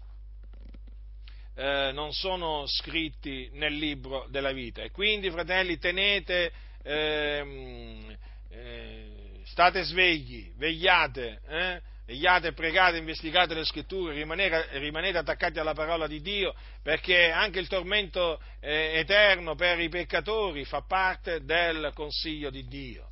[1.56, 4.82] eh, non sono scritti nel libro della vita.
[4.82, 6.52] E quindi, fratelli, tenete,
[6.84, 8.18] ehm,
[8.50, 16.08] eh, state svegli, vegliate, eh, vegliate, pregate, investigate le scritture, rimanete, rimanete, attaccati alla parola
[16.08, 22.50] di Dio, perché anche il tormento eh, eterno per i peccatori fa parte del consiglio
[22.50, 23.10] di Dio.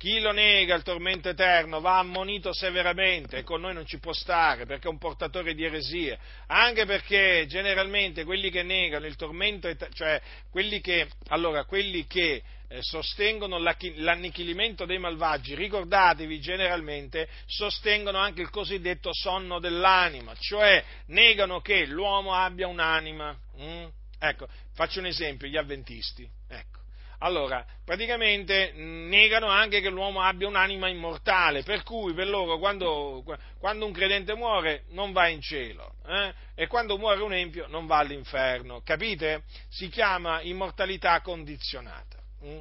[0.00, 4.14] Chi lo nega il tormento eterno va ammonito severamente e con noi non ci può
[4.14, 9.68] stare perché è un portatore di eresie, anche perché generalmente quelli che negano il tormento
[9.68, 18.16] eterno, cioè quelli che, allora, quelli che eh, sostengono l'annichilimento dei malvagi, ricordatevi generalmente, sostengono
[18.16, 23.38] anche il cosiddetto sonno dell'anima, cioè negano che l'uomo abbia un'anima.
[23.60, 23.84] Mm?
[24.18, 26.26] Ecco, faccio un esempio, gli avventisti.
[26.48, 26.79] Ecco
[27.22, 33.22] allora, praticamente negano anche che l'uomo abbia un'anima immortale, per cui per loro quando,
[33.58, 36.32] quando un credente muore non va in cielo eh?
[36.54, 39.42] e quando muore un empio non va all'inferno, capite?
[39.68, 42.18] Si chiama immortalità condizionata.
[42.42, 42.60] Hm?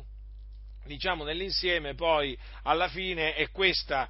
[0.89, 4.09] diciamo nell'insieme poi alla fine è questa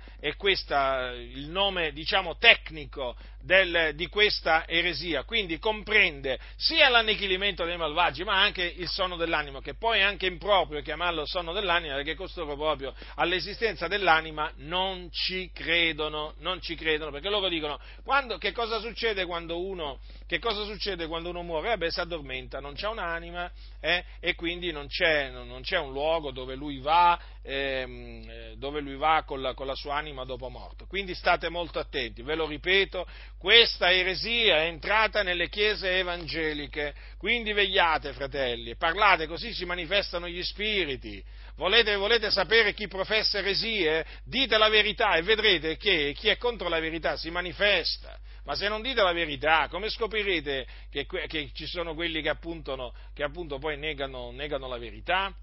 [1.12, 8.42] il nome diciamo tecnico del, di questa eresia, quindi comprende sia l'annichilimento dei malvagi ma
[8.42, 12.94] anche il sonno dell'anima, che poi è anche improprio chiamarlo sonno dell'anima perché costoro proprio
[13.16, 19.26] all'esistenza dell'anima non ci credono, non ci credono, perché loro dicono quando, che, cosa succede
[19.26, 21.74] quando uno, che cosa succede quando uno muore?
[21.74, 25.92] Eh beh, si addormenta, non c'è un'anima eh, e quindi non c'è, non c'è, un
[25.92, 30.50] luogo dove lui va, ehm, dove lui va con la, con la sua anima dopo
[30.50, 30.86] morto.
[30.86, 33.08] Quindi state molto attenti, ve lo ripeto,
[33.40, 40.44] questa eresia è entrata nelle chiese evangeliche, quindi vegliate fratelli, parlate così si manifestano gli
[40.44, 41.24] spiriti.
[41.56, 44.06] Volete, volete, sapere chi professa eresie?
[44.26, 48.20] Dite la verità e vedrete che chi è contro la verità si manifesta.
[48.44, 52.94] Ma se non dite la verità, come scoprirete che, che ci sono quelli che appunto,
[53.14, 55.34] che appunto poi negano, negano la verità?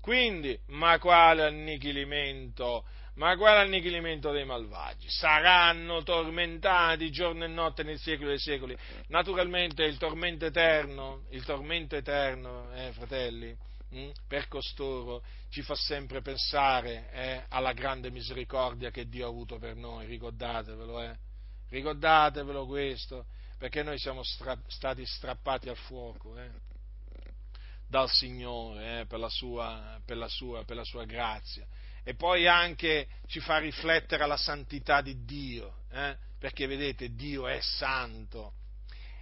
[0.00, 2.84] Quindi, ma quale annichilimento
[3.16, 5.08] ma quale annichilimento dei malvagi?
[5.08, 8.76] Saranno tormentati giorno e notte nei secoli dei secoli.
[9.08, 13.56] Naturalmente il tormento eterno, il tormento eterno, eh, fratelli,
[13.88, 19.30] mh, hm, per costoro ci fa sempre pensare eh, alla grande misericordia che Dio ha
[19.30, 21.16] avuto per noi, ricordatevelo, eh.
[21.70, 26.36] ricordatevelo questo, perché noi siamo stra- stati strappati al fuoco.
[26.38, 26.64] Eh
[27.88, 31.64] dal Signore eh, per, la sua, per, la sua, per la sua grazia
[32.08, 36.16] e poi anche ci fa riflettere alla santità di Dio, eh?
[36.38, 38.52] perché vedete Dio è santo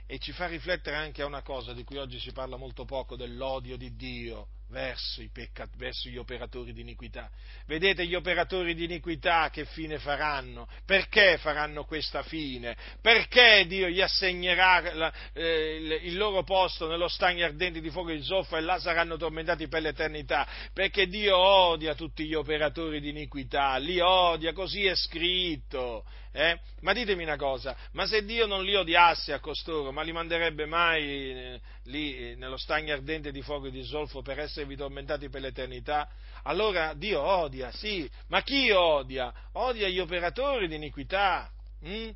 [0.05, 3.17] e ci fa riflettere anche a una cosa di cui oggi si parla molto poco,
[3.17, 7.31] dell'odio di Dio verso, peccat- verso gli operatori di iniquità.
[7.67, 10.69] Vedete gli operatori di iniquità che fine faranno?
[10.85, 12.77] Perché faranno questa fine?
[13.01, 18.17] Perché Dio gli assegnerà la, eh, il loro posto nello stagno ardente di fuoco e
[18.17, 20.47] di zolfo e là saranno tormentati per l'eternità?
[20.73, 26.05] Perché Dio odia tutti gli operatori di iniquità, li odia, così è scritto.
[26.37, 26.59] Eh?
[26.81, 30.67] Ma ditemi una cosa, ma se Dio non li odiasse a costoro, ma li manderebbe
[30.67, 32.14] mai eh, lì
[32.55, 36.09] nello stagno ardente di fuoco e di zolfo per esservi tormentati per l'eternità?
[36.45, 39.33] Allora Dio odia, sì, ma chi odia?
[39.53, 41.51] Odia gli operatori di iniquità.
[41.81, 42.11] Hm?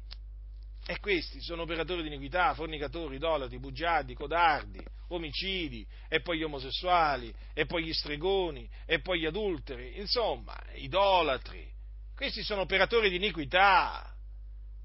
[0.87, 7.35] E questi sono operatori di iniquità, fornicatori, idolatri, bugiardi, codardi, omicidi, e poi gli omosessuali,
[7.53, 11.67] e poi gli stregoni, e poi gli adulteri, insomma, idolatri,
[12.15, 14.15] questi sono operatori di iniquità.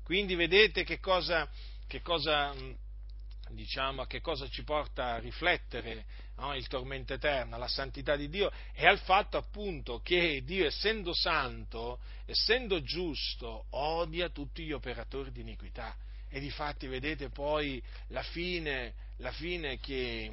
[0.04, 1.50] Quindi vedete che cosa,
[1.88, 2.54] che cosa,
[3.54, 6.06] diciamo, che cosa ci porta a riflettere
[6.38, 6.56] no?
[6.56, 12.00] il tormento eterno, la santità di Dio e al fatto appunto che Dio, essendo santo,
[12.26, 15.96] essendo giusto, odia tutti gli operatori di iniquità.
[16.30, 20.32] E difatti vedete poi la fine, la fine che,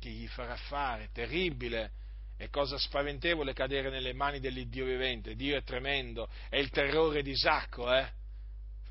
[0.00, 1.92] che gli farà fare, terribile
[2.36, 5.36] è cosa spaventevole cadere nelle mani dell'Iddio vivente.
[5.36, 8.20] Dio è tremendo, è il terrore di Isacco, eh?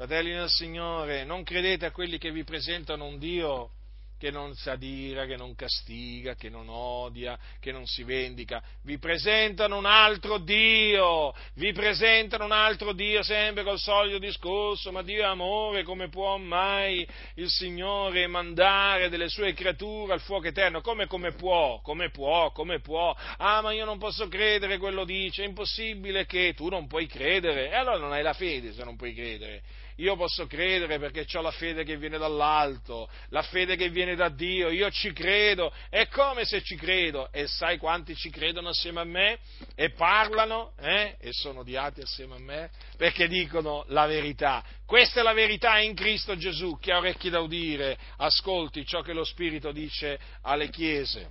[0.02, 3.70] Fratelli del Signore, non credete a quelli che vi presentano un Dio
[4.18, 8.64] che non s'adira, che non castiga, che non odia, che non si vendica.
[8.84, 15.04] Vi presentano un altro Dio, vi presentano un altro Dio sempre col solito discorso, ma
[15.04, 20.82] Dio è amore, come può mai il Signore mandare delle sue creature al fuoco eterno?
[20.82, 21.80] Come, come può?
[21.82, 22.52] Come può?
[22.52, 23.16] Come può?
[23.38, 27.70] Ah, ma io non posso credere, quello dice, è impossibile che tu non puoi credere.
[27.70, 29.62] E allora non hai la fede se non puoi credere.
[30.02, 34.30] Io posso credere perché ho la fede che viene dall'alto, la fede che viene da
[34.30, 39.02] Dio, io ci credo, è come se ci credo, e sai quanti ci credono assieme
[39.02, 39.38] a me
[39.76, 41.18] e parlano eh?
[41.20, 44.64] e sono odiati assieme a me perché dicono la verità.
[44.88, 49.14] Questa è la verità in Cristo Gesù, chi ha orecchi da udire, ascolti ciò che
[49.14, 51.30] lo Spirito dice alle chiese.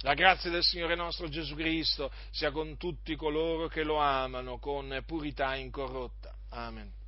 [0.00, 5.02] La grazia del Signore nostro Gesù Cristo sia con tutti coloro che lo amano con
[5.06, 6.34] purità incorrotta.
[6.48, 7.03] Amen.